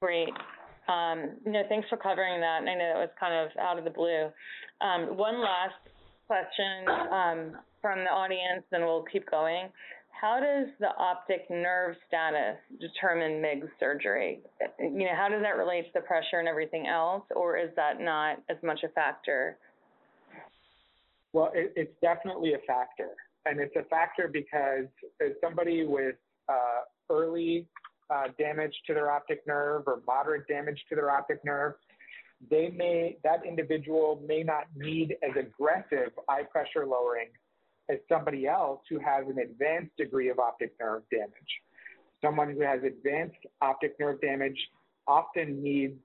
Great. 0.00 0.30
Um, 0.88 1.36
no, 1.44 1.62
thanks 1.68 1.88
for 1.88 1.96
covering 1.96 2.40
that. 2.40 2.58
And 2.60 2.68
I 2.68 2.74
know 2.74 2.92
that 2.94 3.00
was 3.00 3.10
kind 3.18 3.34
of 3.34 3.50
out 3.58 3.78
of 3.78 3.84
the 3.84 3.90
blue. 3.90 4.28
Um, 4.80 5.16
one 5.16 5.40
last 5.40 5.74
question 6.26 6.86
um, 7.12 7.60
from 7.80 8.00
the 8.00 8.10
audience, 8.10 8.64
and 8.72 8.84
we'll 8.84 9.04
keep 9.10 9.28
going. 9.30 9.68
How 10.10 10.40
does 10.40 10.72
the 10.80 10.96
optic 10.98 11.50
nerve 11.50 11.94
status 12.08 12.56
determine 12.80 13.42
MIGS 13.42 13.68
surgery? 13.78 14.40
You 14.78 15.04
know, 15.04 15.14
how 15.14 15.28
does 15.28 15.42
that 15.42 15.56
relate 15.56 15.82
to 15.86 15.90
the 15.94 16.00
pressure 16.00 16.38
and 16.38 16.48
everything 16.48 16.86
else, 16.86 17.24
or 17.34 17.58
is 17.58 17.70
that 17.76 18.00
not 18.00 18.38
as 18.48 18.56
much 18.62 18.80
a 18.82 18.88
factor? 18.88 19.58
Well, 21.36 21.50
it, 21.52 21.74
it's 21.76 21.92
definitely 22.00 22.54
a 22.54 22.58
factor. 22.66 23.10
And 23.44 23.60
it's 23.60 23.76
a 23.76 23.82
factor 23.90 24.26
because 24.26 24.86
somebody 25.44 25.84
with 25.84 26.14
uh, 26.48 26.80
early 27.10 27.66
uh, 28.08 28.28
damage 28.38 28.72
to 28.86 28.94
their 28.94 29.10
optic 29.10 29.46
nerve 29.46 29.82
or 29.86 30.00
moderate 30.06 30.48
damage 30.48 30.82
to 30.88 30.94
their 30.94 31.10
optic 31.10 31.44
nerve, 31.44 31.74
they 32.50 32.70
may 32.74 33.18
that 33.22 33.44
individual 33.46 34.22
may 34.26 34.42
not 34.44 34.64
need 34.74 35.16
as 35.22 35.36
aggressive 35.38 36.10
eye 36.26 36.44
pressure 36.50 36.86
lowering 36.86 37.28
as 37.90 37.98
somebody 38.10 38.46
else 38.46 38.80
who 38.88 38.98
has 38.98 39.26
an 39.28 39.36
advanced 39.38 39.94
degree 39.98 40.30
of 40.30 40.38
optic 40.38 40.72
nerve 40.80 41.02
damage. 41.12 41.52
Someone 42.24 42.50
who 42.50 42.62
has 42.62 42.80
advanced 42.82 43.36
optic 43.60 43.94
nerve 44.00 44.22
damage 44.22 44.58
often 45.06 45.62
needs 45.62 45.98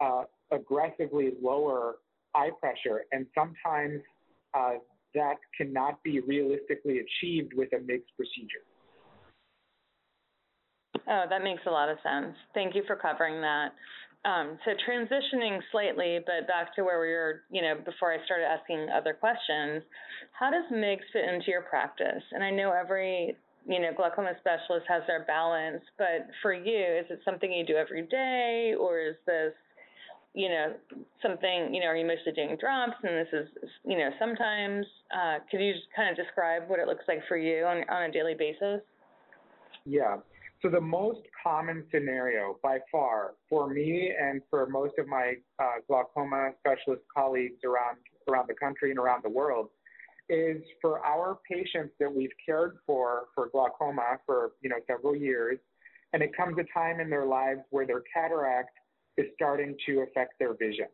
uh, 0.00 0.22
aggressively 0.52 1.32
lower 1.42 1.96
eye 2.36 2.50
pressure, 2.60 3.06
and 3.10 3.26
sometimes 3.34 4.00
uh, 4.54 4.74
that 5.14 5.36
cannot 5.56 6.02
be 6.02 6.20
realistically 6.20 7.00
achieved 7.00 7.52
with 7.54 7.72
a 7.72 7.78
MIGS 7.78 8.04
procedure. 8.16 8.64
Oh, 11.08 11.24
that 11.28 11.42
makes 11.42 11.62
a 11.66 11.70
lot 11.70 11.88
of 11.88 11.96
sense. 12.02 12.36
Thank 12.52 12.74
you 12.74 12.82
for 12.86 12.96
covering 12.96 13.40
that. 13.40 13.72
Um, 14.24 14.58
so 14.64 14.72
transitioning 14.86 15.60
slightly, 15.72 16.18
but 16.26 16.46
back 16.46 16.74
to 16.74 16.82
where 16.82 17.00
we 17.00 17.08
were, 17.08 17.42
you 17.50 17.62
know, 17.62 17.76
before 17.84 18.12
I 18.12 18.22
started 18.24 18.44
asking 18.44 18.88
other 18.90 19.14
questions, 19.14 19.82
how 20.38 20.50
does 20.50 20.64
MIGS 20.70 21.04
fit 21.12 21.24
into 21.24 21.46
your 21.50 21.62
practice? 21.62 22.22
And 22.32 22.44
I 22.44 22.50
know 22.50 22.72
every 22.72 23.36
you 23.68 23.78
know, 23.78 23.92
glaucoma 23.94 24.32
specialist 24.40 24.86
has 24.88 25.02
their 25.06 25.24
balance, 25.24 25.82
but 25.98 26.26
for 26.40 26.54
you, 26.54 27.00
is 27.00 27.04
it 27.10 27.20
something 27.24 27.52
you 27.52 27.66
do 27.66 27.76
every 27.76 28.02
day, 28.06 28.74
or 28.80 28.98
is 28.98 29.16
this, 29.26 29.52
you 30.34 30.48
know, 30.48 30.74
something, 31.22 31.74
you 31.74 31.80
know, 31.80 31.86
are 31.86 31.96
you 31.96 32.06
mostly 32.06 32.32
doing 32.32 32.56
drops 32.60 32.96
and 33.02 33.16
this 33.16 33.28
is, 33.32 33.48
you 33.84 33.98
know, 33.98 34.10
sometimes, 34.18 34.86
uh, 35.12 35.38
could 35.50 35.60
you 35.60 35.72
just 35.72 35.86
kind 35.96 36.10
of 36.10 36.16
describe 36.16 36.68
what 36.68 36.78
it 36.78 36.86
looks 36.86 37.04
like 37.08 37.20
for 37.26 37.36
you 37.36 37.64
on, 37.64 37.78
on 37.88 38.10
a 38.10 38.12
daily 38.12 38.34
basis? 38.34 38.80
Yeah. 39.84 40.18
So 40.60 40.68
the 40.68 40.80
most 40.80 41.20
common 41.42 41.84
scenario 41.92 42.58
by 42.62 42.78
far 42.90 43.34
for 43.48 43.68
me 43.72 44.12
and 44.20 44.42
for 44.50 44.66
most 44.66 44.94
of 44.98 45.06
my 45.06 45.34
uh, 45.58 45.76
glaucoma 45.86 46.50
specialist 46.58 47.02
colleagues 47.14 47.62
around 47.64 47.98
around 48.28 48.48
the 48.48 48.54
country 48.54 48.90
and 48.90 48.98
around 48.98 49.22
the 49.22 49.30
world 49.30 49.68
is 50.28 50.60
for 50.82 51.04
our 51.06 51.38
patients 51.50 51.94
that 51.98 52.12
we've 52.12 52.32
cared 52.44 52.78
for 52.86 53.26
for 53.34 53.48
glaucoma 53.48 54.18
for 54.26 54.50
you 54.60 54.68
know 54.68 54.76
several 54.86 55.14
years, 55.14 55.58
and 56.12 56.22
it 56.22 56.36
comes 56.36 56.56
a 56.58 56.64
time 56.76 57.00
in 57.00 57.08
their 57.08 57.24
lives 57.24 57.60
where 57.70 57.86
their 57.86 58.02
cataract 58.12 58.70
is 59.18 59.26
starting 59.34 59.76
to 59.86 60.00
affect 60.00 60.38
their 60.38 60.54
vision, 60.54 60.86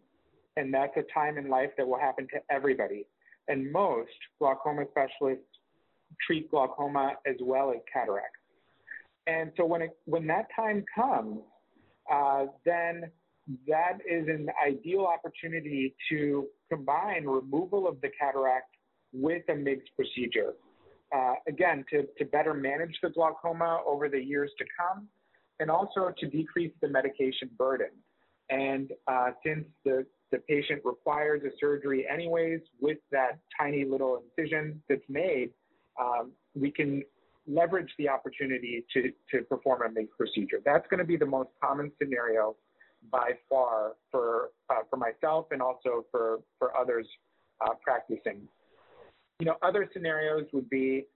and 0.57 0.75
that's 0.75 0.97
a 0.97 1.05
time 1.13 1.39
in 1.39 1.49
life 1.49 1.71
that 1.77 1.87
will 1.87 1.99
happen 1.99 2.27
to 2.35 2.41
everybody. 2.51 3.07
And 3.47 3.71
most 3.71 4.11
glaucoma 4.39 4.85
specialists 4.91 5.45
treat 6.27 6.51
glaucoma 6.51 7.13
as 7.27 7.37
well 7.41 7.71
as 7.71 7.79
cataracts. 7.93 8.41
And 9.27 9.53
so 9.57 9.65
when 9.65 9.83
it 9.83 9.91
when 10.07 10.27
that 10.27 10.47
time 10.57 10.85
comes, 10.95 11.39
uh, 12.11 12.47
then 12.65 13.11
that 13.67 13.99
is 14.11 14.27
an 14.29 14.49
ideal 14.67 15.07
opportunity 15.07 15.95
to 16.11 16.47
combine 16.71 17.27
removal 17.27 17.87
of 17.87 18.01
the 18.01 18.09
cataract 18.19 18.75
with 19.13 19.43
a 19.49 19.55
MIGS 19.55 19.85
procedure. 19.97 20.55
Uh, 21.15 21.35
again, 21.47 21.85
to, 21.91 22.05
to 22.19 22.25
better 22.25 22.55
manage 22.55 22.99
the 23.03 23.11
glaucoma 23.11 23.81
over 23.87 24.09
the 24.09 24.19
years 24.19 24.51
to 24.59 24.65
come, 24.77 25.07
and 25.61 25.71
also 25.71 26.13
to 26.19 26.27
decrease 26.27 26.73
the 26.81 26.89
medication 26.89 27.49
burden. 27.57 27.91
And 28.51 28.91
uh, 29.07 29.31
since 29.45 29.65
the, 29.85 30.07
the 30.31 30.39
patient 30.39 30.83
requires 30.85 31.43
a 31.45 31.51
surgery 31.59 32.07
anyways 32.11 32.61
with 32.81 32.99
that 33.11 33.39
tiny 33.59 33.85
little 33.85 34.23
incision 34.37 34.83
that's 34.89 35.09
made, 35.09 35.51
um, 36.01 36.33
we 36.55 36.71
can 36.71 37.03
leverage 37.47 37.91
the 37.99 38.09
opportunity 38.09 38.85
to, 38.93 39.13
to 39.31 39.45
perform 39.45 39.83
a 39.83 39.89
MIGS 39.89 40.09
procedure. 40.17 40.61
That's 40.65 40.87
going 40.89 40.99
to 40.99 41.05
be 41.05 41.17
the 41.17 41.27
most 41.27 41.51
common 41.63 41.93
scenario 42.01 42.57
by 43.13 43.33
far 43.51 43.93
for, 44.11 44.51
uh, 44.71 44.83
for 44.89 44.97
myself 44.97 45.47
and 45.51 45.61
also 45.61 46.07
for, 46.11 46.39
for 46.59 46.77
others 46.77 47.07
uh, 47.61 47.75
practicing 47.83 48.49
you 49.41 49.47
know, 49.47 49.57
other 49.63 49.89
scenarios 49.93 50.47
would 50.53 50.71
be 50.71 51.07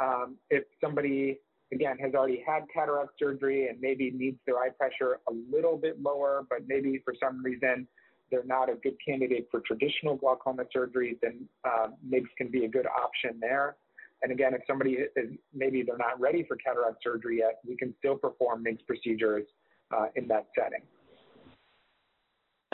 um, 0.00 0.36
if 0.50 0.64
somebody, 0.80 1.38
again, 1.74 1.98
has 1.98 2.14
already 2.14 2.42
had 2.46 2.62
cataract 2.72 3.10
surgery 3.18 3.68
and 3.68 3.80
maybe 3.80 4.10
needs 4.10 4.38
their 4.46 4.58
eye 4.58 4.70
pressure 4.70 5.18
a 5.28 5.32
little 5.52 5.76
bit 5.76 6.00
lower, 6.00 6.46
but 6.48 6.60
maybe 6.66 7.00
for 7.04 7.14
some 7.20 7.42
reason 7.42 7.86
they're 8.30 8.44
not 8.44 8.70
a 8.70 8.74
good 8.76 8.96
candidate 9.06 9.48
for 9.50 9.60
traditional 9.60 10.16
glaucoma 10.16 10.64
surgery, 10.72 11.18
then 11.20 11.46
uh, 11.64 11.88
MIGS 12.08 12.28
can 12.38 12.48
be 12.48 12.64
a 12.64 12.68
good 12.68 12.86
option 12.86 13.38
there. 13.40 13.76
And 14.22 14.32
again, 14.32 14.54
if 14.54 14.62
somebody 14.66 14.92
is 14.92 15.30
maybe 15.52 15.82
they're 15.82 15.98
not 15.98 16.18
ready 16.18 16.44
for 16.48 16.56
cataract 16.56 17.02
surgery 17.02 17.38
yet, 17.38 17.60
we 17.68 17.76
can 17.76 17.94
still 17.98 18.16
perform 18.16 18.62
MIGS 18.62 18.82
procedures 18.86 19.44
uh, 19.94 20.06
in 20.16 20.26
that 20.28 20.46
setting. 20.58 20.80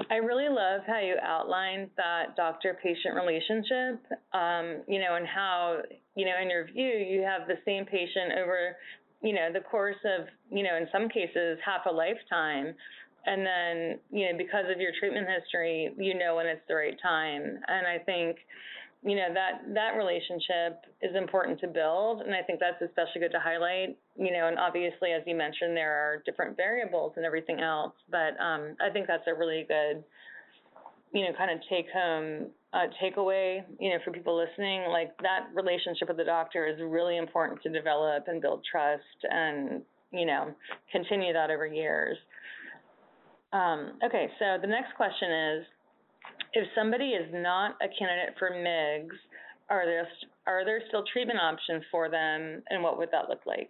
I 0.08 0.16
really 0.16 0.48
love 0.48 0.80
how 0.86 0.98
you 0.98 1.16
outlined 1.22 1.90
that 1.96 2.34
doctor-patient 2.36 3.14
relationship, 3.14 4.00
um, 4.32 4.82
you 4.88 4.98
know, 4.98 5.16
and 5.16 5.26
how, 5.26 5.82
you 6.20 6.26
know, 6.26 6.36
in 6.42 6.50
your 6.50 6.66
view, 6.66 6.84
you 6.84 7.22
have 7.22 7.48
the 7.48 7.56
same 7.64 7.86
patient 7.86 8.36
over, 8.42 8.76
you 9.22 9.32
know, 9.32 9.48
the 9.50 9.60
course 9.60 9.96
of, 10.04 10.26
you 10.50 10.62
know, 10.62 10.76
in 10.76 10.86
some 10.92 11.08
cases, 11.08 11.58
half 11.64 11.86
a 11.88 11.90
lifetime. 11.90 12.74
And 13.24 13.46
then, 13.46 13.98
you 14.12 14.26
know, 14.26 14.36
because 14.36 14.66
of 14.70 14.80
your 14.80 14.92
treatment 15.00 15.26
history, 15.26 15.94
you 15.96 16.18
know 16.18 16.36
when 16.36 16.46
it's 16.46 16.60
the 16.68 16.74
right 16.74 16.96
time. 17.02 17.42
And 17.68 17.86
I 17.86 17.98
think, 18.04 18.36
you 19.02 19.16
know 19.16 19.32
that 19.32 19.62
that 19.72 19.96
relationship 19.96 20.84
is 21.00 21.16
important 21.16 21.58
to 21.58 21.66
build 21.66 22.20
and 22.20 22.34
i 22.34 22.42
think 22.42 22.60
that's 22.60 22.82
especially 22.82 23.22
good 23.22 23.32
to 23.32 23.40
highlight 23.40 23.96
you 24.18 24.30
know 24.30 24.46
and 24.46 24.58
obviously 24.58 25.12
as 25.12 25.22
you 25.26 25.34
mentioned 25.34 25.74
there 25.74 25.90
are 25.90 26.22
different 26.26 26.54
variables 26.54 27.14
and 27.16 27.24
everything 27.24 27.60
else 27.60 27.94
but 28.10 28.36
um, 28.38 28.76
i 28.78 28.90
think 28.92 29.06
that's 29.06 29.26
a 29.26 29.32
really 29.32 29.64
good 29.66 30.04
you 31.14 31.24
know 31.24 31.32
kind 31.38 31.50
of 31.50 31.58
take 31.70 31.86
home 31.94 32.48
uh, 32.72 32.86
takeaway 33.02 33.62
you 33.78 33.90
know 33.90 33.98
for 34.04 34.12
people 34.12 34.36
listening 34.36 34.84
like 34.90 35.16
that 35.22 35.48
relationship 35.54 36.08
with 36.08 36.16
the 36.16 36.24
doctor 36.24 36.66
is 36.66 36.78
really 36.80 37.16
important 37.16 37.60
to 37.62 37.68
develop 37.68 38.24
and 38.28 38.40
build 38.40 38.64
trust 38.70 39.02
and 39.28 39.82
you 40.12 40.24
know 40.24 40.52
continue 40.92 41.32
that 41.32 41.50
over 41.50 41.66
years 41.66 42.16
um, 43.52 43.98
okay 44.04 44.28
so 44.38 44.56
the 44.60 44.68
next 44.68 44.94
question 44.96 45.30
is 45.30 45.66
if 46.52 46.68
somebody 46.74 47.10
is 47.10 47.28
not 47.32 47.76
a 47.82 47.88
candidate 47.96 48.34
for 48.38 48.50
MIGS, 48.50 49.14
are 49.68 49.86
there, 49.86 50.08
are 50.46 50.64
there 50.64 50.82
still 50.88 51.04
treatment 51.12 51.38
options 51.40 51.84
for 51.90 52.08
them, 52.10 52.62
and 52.70 52.82
what 52.82 52.98
would 52.98 53.10
that 53.12 53.28
look 53.28 53.40
like? 53.46 53.68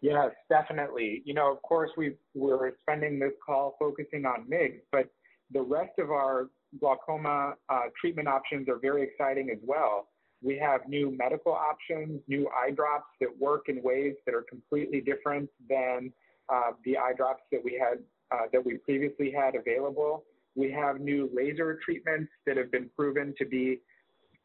Yes, 0.00 0.30
definitely. 0.48 1.22
You 1.24 1.34
know, 1.34 1.52
of 1.52 1.60
course, 1.62 1.90
we 1.96 2.14
we're 2.34 2.72
spending 2.82 3.18
this 3.18 3.32
call 3.44 3.74
focusing 3.78 4.24
on 4.26 4.48
MIGS, 4.48 4.80
but 4.92 5.10
the 5.52 5.60
rest 5.60 5.98
of 5.98 6.10
our 6.10 6.48
glaucoma 6.80 7.54
uh, 7.68 7.82
treatment 8.00 8.28
options 8.28 8.68
are 8.68 8.78
very 8.78 9.02
exciting 9.02 9.50
as 9.50 9.58
well. 9.62 10.08
We 10.42 10.56
have 10.58 10.88
new 10.88 11.10
medical 11.10 11.52
options, 11.52 12.20
new 12.28 12.48
eye 12.48 12.70
drops 12.70 13.08
that 13.20 13.28
work 13.38 13.68
in 13.68 13.82
ways 13.82 14.14
that 14.24 14.34
are 14.34 14.44
completely 14.48 15.00
different 15.00 15.50
than 15.68 16.12
uh, 16.48 16.72
the 16.84 16.96
eye 16.96 17.12
drops 17.16 17.42
that 17.52 17.60
we 17.62 17.72
had 17.72 17.98
uh, 18.30 18.46
that 18.52 18.64
we 18.64 18.76
previously 18.76 19.32
had 19.32 19.54
available. 19.54 20.24
We 20.54 20.70
have 20.72 21.00
new 21.00 21.30
laser 21.34 21.78
treatments 21.84 22.30
that 22.46 22.56
have 22.56 22.70
been 22.70 22.90
proven 22.96 23.34
to 23.38 23.46
be 23.46 23.80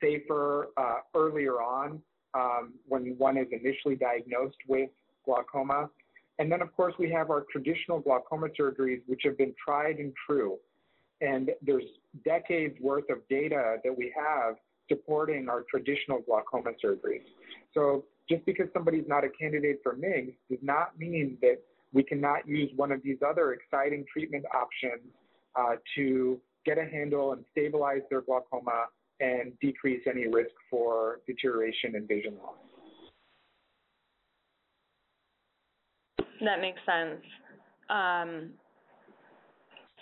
safer 0.01 0.69
uh, 0.77 0.99
earlier 1.15 1.61
on 1.61 2.01
um, 2.33 2.73
when 2.87 3.15
one 3.17 3.37
is 3.37 3.47
initially 3.51 3.95
diagnosed 3.95 4.57
with 4.67 4.89
glaucoma. 5.25 5.89
And 6.39 6.51
then, 6.51 6.61
of 6.61 6.75
course, 6.75 6.93
we 6.97 7.09
have 7.11 7.29
our 7.29 7.45
traditional 7.51 7.99
glaucoma 7.99 8.47
surgeries, 8.59 9.01
which 9.05 9.21
have 9.23 9.37
been 9.37 9.53
tried 9.63 9.97
and 9.97 10.13
true. 10.27 10.57
And 11.23 11.51
there's 11.61 11.85
decades 12.25 12.75
worth 12.81 13.09
of 13.09 13.17
data 13.29 13.77
that 13.83 13.97
we 13.97 14.13
have 14.15 14.55
supporting 14.89 15.47
our 15.47 15.63
traditional 15.69 16.19
glaucoma 16.19 16.71
surgeries. 16.83 17.23
So 17.73 18.03
just 18.29 18.45
because 18.45 18.67
somebody's 18.73 19.07
not 19.07 19.23
a 19.23 19.29
candidate 19.29 19.79
for 19.81 19.95
MIGS 19.95 20.33
does 20.49 20.59
not 20.61 20.99
mean 20.99 21.37
that 21.41 21.59
we 21.93 22.03
cannot 22.03 22.47
use 22.47 22.69
one 22.75 22.91
of 22.91 23.01
these 23.03 23.17
other 23.25 23.53
exciting 23.53 24.03
treatment 24.11 24.43
options 24.53 25.01
uh, 25.55 25.75
to 25.95 26.39
get 26.65 26.77
a 26.77 26.85
handle 26.85 27.31
and 27.31 27.45
stabilize 27.51 28.01
their 28.09 28.21
glaucoma 28.21 28.85
and 29.19 29.53
decrease 29.61 30.01
any 30.09 30.27
risk 30.27 30.51
for 30.69 31.19
deterioration 31.25 31.95
and 31.95 32.07
vision 32.07 32.35
loss. 32.43 32.55
That 36.43 36.59
makes 36.59 36.79
sense. 36.85 37.21
Um, 37.89 38.49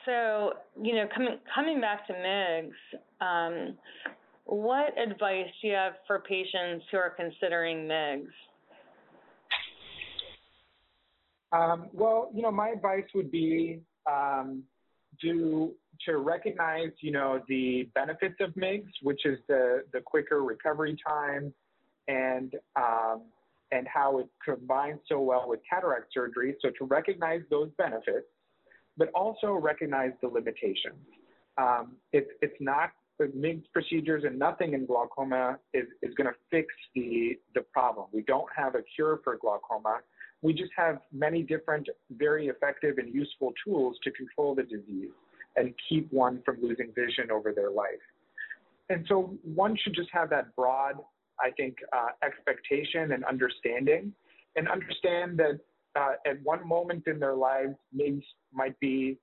so, 0.06 0.54
you 0.82 0.96
know, 0.96 1.06
coming 1.14 1.38
coming 1.54 1.82
back 1.82 2.08
to 2.08 2.14
MIGS, 2.14 2.74
um, 3.22 3.78
what 4.46 4.98
advice 4.98 5.48
do 5.62 5.68
you 5.68 5.74
have 5.74 5.94
for 6.08 6.20
patients 6.20 6.86
who 6.92 6.98
are 6.98 7.12
considering 7.12 7.88
MIGS? 7.88 8.32
Um, 11.54 11.90
well, 11.94 12.32
you 12.34 12.42
know, 12.42 12.52
my 12.52 12.70
advice 12.70 13.04
would 13.14 13.32
be 13.32 13.82
um, 14.10 14.64
to 15.22 15.74
to 16.06 16.18
recognize, 16.18 16.90
you 17.02 17.12
know, 17.12 17.42
the 17.48 17.88
benefits 17.94 18.36
of 18.40 18.56
MIGS, 18.56 18.92
which 19.04 19.26
is 19.26 19.38
the 19.48 19.84
the 19.94 20.02
quicker 20.02 20.44
recovery 20.44 20.98
time, 21.08 21.54
and 22.08 22.56
um, 22.76 23.24
and 23.72 23.88
how 23.88 24.20
it 24.20 24.28
combines 24.44 25.00
so 25.08 25.20
well 25.20 25.46
with 25.48 25.60
cataract 25.70 26.14
surgery. 26.14 26.56
So 26.62 26.70
to 26.80 26.86
recognize 26.86 27.42
those 27.50 27.70
benefits, 27.78 28.28
but 28.98 29.10
also 29.14 29.54
recognize 29.54 30.12
the 30.22 30.28
limitations. 30.28 31.06
Um, 31.58 31.94
it, 32.14 32.30
it's 32.42 32.56
not 32.60 32.92
the 33.20 33.28
MIGS 33.36 33.66
procedures 33.72 34.24
and 34.26 34.40
nothing 34.40 34.74
in 34.74 34.86
glaucoma 34.86 35.60
is, 35.74 35.86
is 36.02 36.14
going 36.16 36.28
to 36.28 36.36
fix 36.50 36.68
the, 36.96 37.38
the 37.54 37.62
problem. 37.62 38.08
We 38.12 38.24
don't 38.24 38.48
have 38.56 38.76
a 38.76 38.82
cure 38.96 39.20
for 39.24 39.38
glaucoma. 39.38 40.00
We 40.42 40.54
just 40.54 40.72
have 40.76 41.00
many 41.14 41.44
different, 41.44 41.88
very 42.18 42.48
effective 42.48 42.98
and 42.98 43.14
useful 43.14 43.54
tools 43.64 43.98
to 44.04 44.12
control 44.12 44.56
the 44.56 44.64
disease 44.64 45.12
and 45.56 45.74
keep 45.88 46.12
one 46.12 46.42
from 46.44 46.58
losing 46.62 46.92
vision 46.96 47.30
over 47.32 47.52
their 47.52 47.70
life. 47.70 48.02
And 48.90 49.06
so 49.08 49.38
one 49.44 49.78
should 49.82 49.94
just 49.94 50.10
have 50.12 50.30
that 50.32 50.56
broad, 50.56 50.96
I 51.40 51.52
think, 51.52 51.76
uh, 51.94 52.08
expectation 52.26 53.12
and 53.12 53.24
understanding, 53.26 54.14
and 54.56 54.68
understand 54.68 55.38
that 55.38 55.60
uh, 55.96 56.14
at 56.26 56.42
one 56.44 56.68
moment 56.68 57.04
in 57.08 57.20
their 57.20 57.36
lives, 57.36 57.76
MIGS 57.94 58.24
might 58.54 58.80
be 58.80 59.18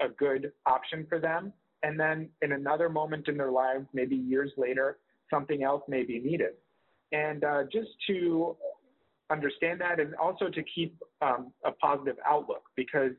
a 0.00 0.08
good 0.08 0.52
option 0.66 1.06
for 1.08 1.18
them. 1.18 1.52
And 1.82 1.98
then 1.98 2.28
in 2.42 2.52
another 2.52 2.88
moment 2.88 3.28
in 3.28 3.36
their 3.36 3.50
lives, 3.50 3.86
maybe 3.92 4.16
years 4.16 4.52
later, 4.56 4.98
something 5.30 5.62
else 5.62 5.82
may 5.88 6.02
be 6.02 6.18
needed. 6.18 6.52
And 7.12 7.44
uh, 7.44 7.62
just 7.72 7.90
to 8.08 8.56
understand 9.30 9.80
that 9.80 10.00
and 10.00 10.14
also 10.16 10.48
to 10.48 10.62
keep 10.62 10.96
um, 11.22 11.52
a 11.64 11.72
positive 11.72 12.16
outlook 12.26 12.62
because 12.76 13.12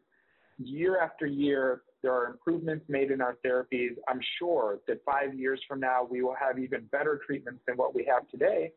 year 0.58 1.00
after 1.00 1.26
year, 1.26 1.82
there 2.04 2.14
are 2.14 2.28
improvements 2.28 2.86
made 2.90 3.12
in 3.12 3.22
our 3.22 3.38
therapies. 3.46 3.92
I'm 4.08 4.20
sure 4.40 4.80
that 4.88 5.02
five 5.06 5.34
years 5.34 5.62
from 5.68 5.80
now, 5.80 6.08
we 6.10 6.22
will 6.22 6.36
have 6.40 6.60
even 6.60 6.86
better 6.92 7.20
treatments 7.26 7.62
than 7.68 7.78
what 7.78 7.94
we 7.96 8.08
have 8.12 8.28
today. 8.30 8.72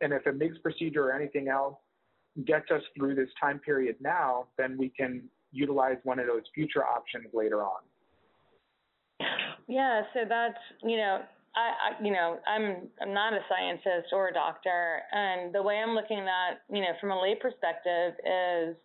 And 0.00 0.12
if 0.12 0.26
a 0.26 0.32
MIGS 0.32 0.58
procedure 0.62 1.08
or 1.08 1.12
anything 1.12 1.48
else 1.48 1.74
gets 2.44 2.70
us 2.70 2.82
through 2.96 3.16
this 3.16 3.28
time 3.40 3.58
period 3.58 3.96
now, 4.00 4.46
then 4.56 4.76
we 4.78 4.90
can 4.90 5.24
utilize 5.52 5.96
one 6.04 6.18
of 6.18 6.26
those 6.26 6.42
future 6.54 6.84
options 6.84 7.26
later 7.32 7.62
on. 7.62 7.80
Yeah, 9.66 10.02
so 10.14 10.20
that's, 10.28 10.58
you 10.82 10.96
know, 10.96 11.20
I, 11.56 11.98
I, 11.98 12.04
you 12.04 12.12
know, 12.12 12.38
I'm 12.46 12.88
I'm 13.02 13.12
not 13.12 13.32
a 13.32 13.40
scientist 13.48 14.12
or 14.12 14.28
a 14.28 14.32
doctor, 14.32 15.00
and 15.12 15.52
the 15.52 15.62
way 15.62 15.76
I'm 15.76 15.94
looking 15.94 16.20
at, 16.20 16.62
you 16.70 16.82
know, 16.82 16.92
from 17.00 17.10
a 17.10 17.20
lay 17.20 17.34
perspective 17.34 18.14
is, 18.24 18.76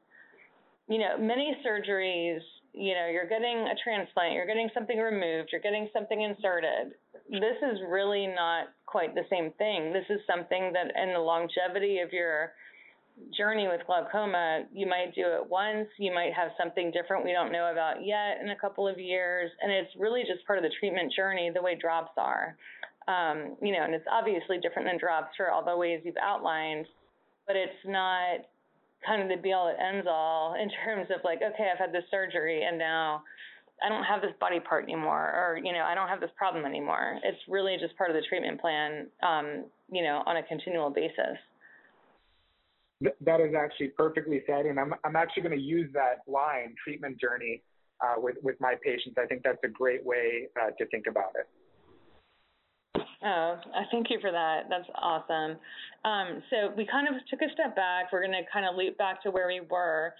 you 0.87 0.97
know, 0.97 1.17
many 1.19 1.55
surgeries, 1.65 2.39
you 2.73 2.93
know, 2.95 3.07
you're 3.07 3.29
getting 3.29 3.67
a 3.67 3.75
transplant, 3.83 4.33
you're 4.33 4.47
getting 4.47 4.69
something 4.73 4.97
removed, 4.97 5.49
you're 5.51 5.61
getting 5.61 5.87
something 5.93 6.21
inserted. 6.21 6.95
This 7.29 7.57
is 7.61 7.79
really 7.87 8.27
not 8.27 8.69
quite 8.85 9.13
the 9.13 9.23
same 9.29 9.51
thing. 9.57 9.93
This 9.93 10.05
is 10.09 10.19
something 10.25 10.73
that, 10.73 10.91
in 11.01 11.13
the 11.13 11.19
longevity 11.19 11.99
of 11.99 12.11
your 12.11 12.53
journey 13.37 13.67
with 13.67 13.81
glaucoma, 13.85 14.63
you 14.73 14.87
might 14.87 15.13
do 15.15 15.21
it 15.21 15.49
once, 15.49 15.87
you 15.97 16.13
might 16.13 16.33
have 16.33 16.49
something 16.57 16.91
different 16.91 17.25
we 17.25 17.31
don't 17.31 17.51
know 17.51 17.71
about 17.71 18.05
yet 18.05 18.41
in 18.41 18.49
a 18.49 18.55
couple 18.55 18.87
of 18.87 18.99
years, 18.99 19.51
and 19.61 19.71
it's 19.71 19.89
really 19.99 20.21
just 20.21 20.45
part 20.45 20.57
of 20.57 20.63
the 20.63 20.71
treatment 20.79 21.13
journey 21.15 21.51
the 21.53 21.61
way 21.61 21.75
drops 21.75 22.11
are. 22.17 22.55
Um, 23.07 23.57
you 23.61 23.73
know, 23.73 23.83
and 23.83 23.93
it's 23.93 24.07
obviously 24.09 24.59
different 24.59 24.87
than 24.87 24.97
drops 24.97 25.35
for 25.35 25.51
all 25.51 25.63
the 25.63 25.75
ways 25.75 26.01
you've 26.03 26.17
outlined, 26.21 26.85
but 27.45 27.55
it's 27.55 27.83
not 27.85 28.47
kind 29.05 29.21
of 29.21 29.27
the 29.27 29.41
be 29.41 29.51
all 29.51 29.67
it 29.67 29.75
ends 29.77 30.07
all 30.09 30.55
in 30.55 30.69
terms 30.85 31.07
of 31.13 31.21
like, 31.23 31.39
okay, 31.43 31.69
I've 31.71 31.79
had 31.79 31.91
this 31.91 32.05
surgery 32.09 32.63
and 32.63 32.77
now 32.77 33.21
I 33.83 33.89
don't 33.89 34.03
have 34.03 34.21
this 34.21 34.31
body 34.39 34.61
part 34.61 34.85
anymore, 34.85 35.19
or 35.19 35.59
you 35.61 35.73
know, 35.73 35.83
I 35.83 35.93
don't 35.93 36.07
have 36.07 36.21
this 36.21 36.31
problem 36.37 36.63
anymore. 36.63 37.19
It's 37.23 37.39
really 37.49 37.75
just 37.79 37.97
part 37.97 38.09
of 38.09 38.15
the 38.15 38.23
treatment 38.29 38.61
plan, 38.61 39.07
um, 39.21 39.65
you 39.91 40.03
know, 40.03 40.23
on 40.25 40.37
a 40.37 40.43
continual 40.43 40.89
basis 40.89 41.37
that 43.01 43.41
is 43.41 43.53
actually 43.55 43.89
perfectly 43.89 44.43
said, 44.47 44.65
and 44.65 44.79
I'm 44.79 44.93
I'm 45.03 45.15
actually 45.15 45.43
going 45.43 45.57
to 45.57 45.63
use 45.63 45.89
that 45.93 46.21
line 46.27 46.75
treatment 46.83 47.19
journey 47.19 47.61
uh, 48.01 48.15
with 48.17 48.35
with 48.43 48.55
my 48.59 48.75
patients. 48.83 49.17
I 49.17 49.25
think 49.25 49.43
that's 49.43 49.63
a 49.63 49.67
great 49.67 50.05
way 50.05 50.47
uh, 50.61 50.71
to 50.77 50.85
think 50.87 51.05
about 51.07 51.31
it. 51.35 51.47
Oh, 53.25 53.57
thank 53.89 54.09
you 54.09 54.19
for 54.19 54.31
that. 54.31 54.63
That's 54.69 54.87
awesome. 54.95 55.57
Um, 56.03 56.43
so 56.49 56.73
we 56.75 56.85
kind 56.85 57.07
of 57.07 57.13
took 57.29 57.41
a 57.41 57.51
step 57.53 57.73
back. 57.73 58.11
We're 58.11 58.21
going 58.21 58.33
to 58.33 58.43
kind 58.51 58.65
of 58.65 58.75
loop 58.75 58.97
back 58.97 59.23
to 59.23 59.31
where 59.31 59.47
we 59.47 59.61
were. 59.61 60.13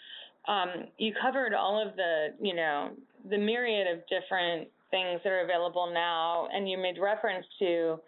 Um, 0.47 0.87
you 0.97 1.13
covered 1.21 1.53
all 1.53 1.85
of 1.85 1.97
the, 1.97 2.27
you 2.41 2.55
know, 2.55 2.91
the 3.29 3.37
myriad 3.37 3.87
of 3.87 3.99
different 4.07 4.69
things 4.89 5.19
that 5.23 5.31
are 5.31 5.43
available 5.43 5.91
now, 5.93 6.47
and 6.53 6.69
you 6.69 6.77
made 6.77 6.97
reference 6.97 7.45
to 7.59 7.99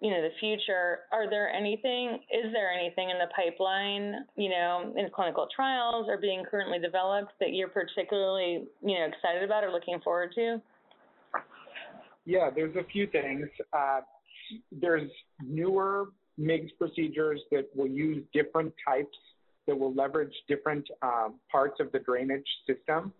you 0.00 0.10
know, 0.10 0.22
the 0.22 0.30
future, 0.40 1.00
are 1.12 1.28
there 1.28 1.52
anything, 1.52 2.20
is 2.30 2.52
there 2.52 2.72
anything 2.72 3.10
in 3.10 3.18
the 3.18 3.28
pipeline, 3.36 4.24
you 4.34 4.48
know, 4.48 4.94
in 4.96 5.10
clinical 5.14 5.46
trials 5.54 6.06
or 6.08 6.16
being 6.16 6.42
currently 6.50 6.78
developed 6.78 7.32
that 7.38 7.52
you're 7.52 7.68
particularly, 7.68 8.64
you 8.82 8.98
know, 8.98 9.06
excited 9.06 9.42
about 9.42 9.62
or 9.62 9.70
looking 9.70 10.00
forward 10.00 10.32
to? 10.34 10.60
Yeah, 12.24 12.48
there's 12.54 12.76
a 12.76 12.84
few 12.90 13.06
things. 13.08 13.46
Uh, 13.74 14.00
there's 14.72 15.10
newer 15.44 16.08
MIGS 16.38 16.70
procedures 16.78 17.40
that 17.50 17.68
will 17.74 17.88
use 17.88 18.24
different 18.32 18.72
types 18.86 19.16
that 19.66 19.78
will 19.78 19.94
leverage 19.94 20.32
different 20.48 20.88
um, 21.02 21.34
parts 21.52 21.78
of 21.78 21.92
the 21.92 21.98
drainage 21.98 22.46
system, 22.66 23.12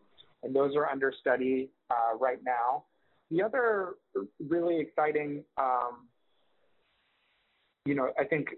and 0.42 0.56
those 0.56 0.74
are 0.74 0.88
under 0.88 1.12
study 1.20 1.68
uh, 1.90 2.16
right 2.18 2.38
now. 2.44 2.84
The 3.30 3.42
other 3.42 3.94
really 4.48 4.80
exciting 4.80 5.44
um, 5.58 6.08
you 7.84 7.94
know, 7.94 8.10
I 8.18 8.24
think 8.24 8.48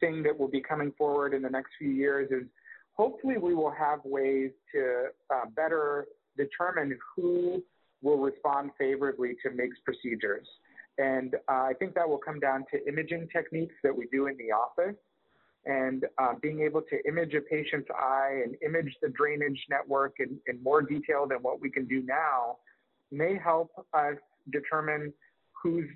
thing 0.00 0.22
that 0.22 0.38
will 0.38 0.48
be 0.48 0.60
coming 0.60 0.92
forward 0.96 1.34
in 1.34 1.42
the 1.42 1.50
next 1.50 1.70
few 1.78 1.90
years 1.90 2.30
is 2.30 2.46
hopefully 2.92 3.36
we 3.38 3.54
will 3.54 3.72
have 3.72 4.00
ways 4.04 4.50
to 4.72 5.06
uh, 5.34 5.46
better 5.56 6.06
determine 6.36 6.96
who 7.16 7.62
will 8.02 8.18
respond 8.18 8.70
favorably 8.78 9.34
to 9.42 9.50
MIGS 9.50 9.76
procedures. 9.84 10.46
And 10.98 11.34
uh, 11.48 11.52
I 11.52 11.72
think 11.78 11.94
that 11.94 12.08
will 12.08 12.18
come 12.18 12.40
down 12.40 12.64
to 12.72 12.88
imaging 12.88 13.28
techniques 13.32 13.74
that 13.82 13.96
we 13.96 14.06
do 14.12 14.26
in 14.26 14.36
the 14.36 14.52
office 14.52 14.96
and 15.64 16.06
uh, 16.18 16.34
being 16.40 16.60
able 16.60 16.82
to 16.82 17.08
image 17.08 17.34
a 17.34 17.40
patient's 17.40 17.88
eye 17.90 18.42
and 18.44 18.56
image 18.64 18.94
the 19.02 19.08
drainage 19.10 19.60
network 19.68 20.14
in, 20.18 20.38
in 20.46 20.62
more 20.62 20.82
detail 20.82 21.26
than 21.28 21.38
what 21.38 21.60
we 21.60 21.70
can 21.70 21.86
do 21.86 22.02
now 22.04 22.56
may 23.10 23.36
help 23.36 23.70
us 23.92 24.16
determine 24.50 25.12
who's 25.62 25.86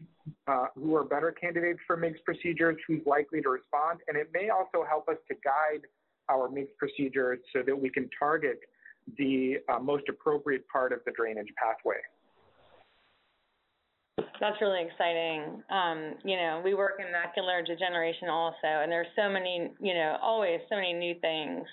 uh, 0.46 0.66
who 0.74 0.94
are 0.96 1.04
better 1.04 1.32
candidates 1.32 1.80
for 1.86 1.96
MIGS 1.96 2.18
procedures, 2.24 2.76
who's 2.86 3.00
likely 3.06 3.40
to 3.42 3.48
respond, 3.48 4.00
and 4.08 4.16
it 4.16 4.30
may 4.32 4.50
also 4.50 4.84
help 4.88 5.08
us 5.08 5.16
to 5.28 5.34
guide 5.44 5.82
our 6.28 6.48
MIGS 6.48 6.70
procedures 6.78 7.38
so 7.52 7.62
that 7.66 7.78
we 7.78 7.90
can 7.90 8.08
target 8.18 8.60
the 9.18 9.56
uh, 9.68 9.78
most 9.78 10.04
appropriate 10.08 10.66
part 10.68 10.92
of 10.92 11.00
the 11.04 11.12
drainage 11.12 11.48
pathway. 11.56 12.00
That's 14.40 14.60
really 14.60 14.84
exciting. 14.84 15.62
Um, 15.70 16.14
you 16.24 16.36
know, 16.36 16.60
we 16.64 16.74
work 16.74 16.98
in 16.98 17.06
macular 17.06 17.64
degeneration 17.64 18.28
also, 18.28 18.82
and 18.82 18.90
there's 18.90 19.06
so 19.16 19.28
many, 19.28 19.70
you 19.80 19.94
know, 19.94 20.16
always 20.20 20.60
so 20.68 20.76
many 20.76 20.92
new 20.92 21.14
things 21.20 21.64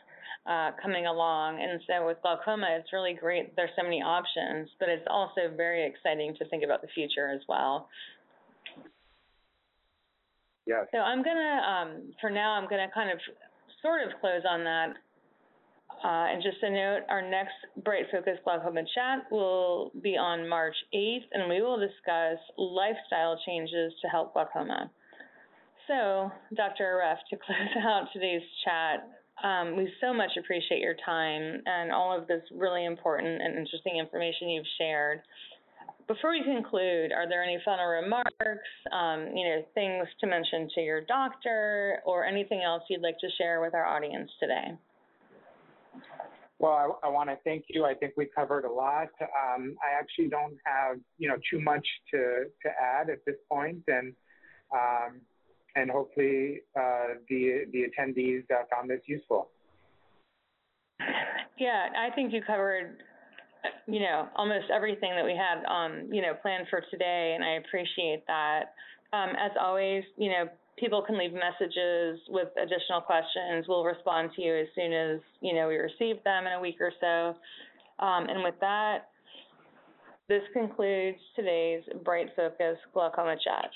uh, 0.48 0.72
coming 0.82 1.06
along. 1.06 1.62
And 1.62 1.82
so 1.88 2.06
with 2.06 2.18
glaucoma, 2.22 2.68
it's 2.80 2.94
really 2.94 3.14
great. 3.14 3.56
There's 3.56 3.72
so 3.76 3.84
many 3.84 4.02
options, 4.02 4.70
but 4.80 4.90
it's 4.90 5.06
also 5.10 5.50
very 5.56 5.86
exciting 5.86 6.36
to 6.38 6.46
think 6.50 6.64
about 6.64 6.82
the 6.82 6.88
future 6.94 7.30
as 7.30 7.42
well. 7.48 7.90
Yes. 10.70 10.86
So 10.92 11.00
I'm 11.00 11.24
gonna, 11.24 11.62
um, 11.66 12.14
for 12.22 12.30
now, 12.30 12.52
I'm 12.54 12.70
gonna 12.70 12.90
kind 12.94 13.10
of 13.10 13.18
sort 13.82 14.06
of 14.06 14.14
close 14.22 14.44
on 14.48 14.64
that. 14.64 14.94
Uh, 16.06 16.32
and 16.32 16.44
just 16.44 16.62
a 16.62 16.70
note, 16.70 17.02
our 17.10 17.28
next 17.28 17.58
BrightFocus 17.82 18.44
Glaucoma 18.44 18.84
chat 18.94 19.26
will 19.32 19.92
be 20.02 20.16
on 20.16 20.48
March 20.48 20.76
8th, 20.94 21.26
and 21.34 21.50
we 21.50 21.62
will 21.62 21.78
discuss 21.80 22.38
lifestyle 22.58 23.38
changes 23.46 23.92
to 24.02 24.08
help 24.08 24.34
glaucoma. 24.34 24.92
So, 25.88 26.32
Dr. 26.56 27.02
Aref, 27.02 27.18
to 27.32 27.36
close 27.46 27.84
out 27.84 28.08
today's 28.14 28.44
chat, 28.64 29.10
um, 29.44 29.76
we 29.76 29.92
so 30.00 30.14
much 30.14 30.32
appreciate 30.38 30.80
your 30.80 30.96
time 31.04 31.62
and 31.66 31.92
all 31.92 32.16
of 32.16 32.28
this 32.28 32.44
really 32.56 32.86
important 32.86 33.42
and 33.42 33.58
interesting 33.58 33.98
information 33.98 34.50
you've 34.50 34.70
shared. 34.78 35.22
Before 36.10 36.32
we 36.32 36.44
conclude, 36.44 37.12
are 37.12 37.30
there 37.30 37.44
any 37.44 37.60
final 37.64 37.86
remarks, 37.86 38.68
um, 38.92 39.28
you 39.36 39.48
know, 39.48 39.64
things 39.76 40.08
to 40.22 40.26
mention 40.26 40.68
to 40.74 40.82
your 40.82 41.02
doctor 41.02 42.00
or 42.04 42.26
anything 42.26 42.64
else 42.64 42.82
you'd 42.90 43.04
like 43.04 43.20
to 43.20 43.28
share 43.38 43.62
with 43.62 43.76
our 43.76 43.86
audience 43.86 44.32
today? 44.40 44.76
Well, 46.58 47.00
I, 47.04 47.08
I 47.08 47.10
want 47.12 47.30
to 47.30 47.38
thank 47.44 47.66
you. 47.70 47.86
I 47.86 47.94
think 47.94 48.14
we 48.18 48.26
covered 48.26 48.66
a 48.66 48.72
lot. 48.72 49.10
Um, 49.22 49.76
I 49.86 50.00
actually 50.00 50.30
don't 50.30 50.58
have, 50.66 50.98
you 51.20 51.30
know, 51.30 51.36
too 51.48 51.62
much 51.62 51.88
to, 52.10 52.46
to 52.64 52.70
add 52.82 53.12
at 53.12 53.24
this 53.28 53.38
point, 53.48 53.84
and 53.88 54.16
um, 54.74 55.22
and 55.76 55.92
hopefully 55.92 56.62
uh, 56.76 57.20
the 57.30 57.66
the 57.72 57.84
attendees 57.84 58.44
uh, 58.52 58.64
found 58.72 58.90
this 58.90 59.02
useful. 59.06 59.50
Yeah, 61.60 61.88
I 61.96 62.14
think 62.16 62.34
you 62.34 62.42
covered, 62.42 62.98
you 63.88 64.00
know, 64.00 64.28
almost 64.36 64.66
everything 64.74 65.12
that 65.16 65.26
we 65.26 65.36
had, 65.36 65.64
um, 65.66 66.10
you 66.12 66.22
know, 66.22 66.34
planned 66.42 66.68
for 66.70 66.82
today, 66.92 67.34
and 67.36 67.44
I 67.44 67.58
appreciate 67.58 68.24
that. 68.28 68.74
Um, 69.12 69.30
as 69.40 69.52
always, 69.60 70.04
you 70.18 70.30
know, 70.30 70.46
people 70.78 71.02
can 71.02 71.18
leave 71.18 71.34
messages 71.34 72.20
with 72.30 72.48
additional 72.62 73.02
questions. 73.02 73.66
We'll 73.68 73.84
respond 73.84 74.32
to 74.36 74.42
you 74.42 74.56
as 74.56 74.68
soon 74.76 74.94
as, 74.94 75.20
you 75.42 75.54
know, 75.54 75.68
we 75.68 75.76
receive 75.76 76.24
them 76.24 76.46
in 76.46 76.54
a 76.54 76.62
week 76.62 76.78
or 76.80 76.92
so. 77.00 77.36
Um, 78.04 78.30
and 78.30 78.44
with 78.44 78.56
that, 78.62 79.10
this 80.30 80.44
concludes 80.54 81.18
today's 81.36 81.82
BrightFocus 82.04 82.76
Glaucoma 82.94 83.36
Chat. 83.44 83.72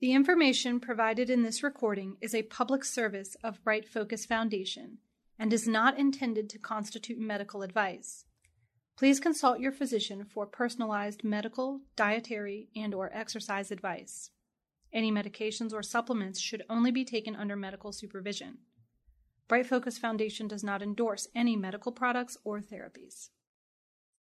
The 0.00 0.12
information 0.12 0.80
provided 0.80 1.30
in 1.30 1.42
this 1.42 1.62
recording 1.62 2.18
is 2.20 2.34
a 2.34 2.42
public 2.42 2.84
service 2.84 3.36
of 3.42 3.64
BrightFocus 3.64 4.26
Foundation 4.26 4.98
and 5.38 5.52
is 5.52 5.66
not 5.66 5.98
intended 5.98 6.50
to 6.50 6.58
constitute 6.58 7.18
medical 7.18 7.62
advice. 7.62 8.26
Please 8.96 9.18
consult 9.18 9.58
your 9.58 9.72
physician 9.72 10.24
for 10.24 10.46
personalized 10.46 11.24
medical, 11.24 11.80
dietary, 11.96 12.68
and 12.76 12.94
or 12.94 13.10
exercise 13.12 13.72
advice. 13.72 14.30
Any 14.92 15.10
medications 15.10 15.72
or 15.72 15.82
supplements 15.82 16.40
should 16.40 16.62
only 16.70 16.92
be 16.92 17.04
taken 17.04 17.34
under 17.34 17.56
medical 17.56 17.90
supervision. 17.90 18.58
BrightFocus 19.48 19.98
Foundation 19.98 20.46
does 20.46 20.62
not 20.62 20.80
endorse 20.80 21.26
any 21.34 21.56
medical 21.56 21.90
products 21.90 22.36
or 22.44 22.60
therapies. 22.60 23.30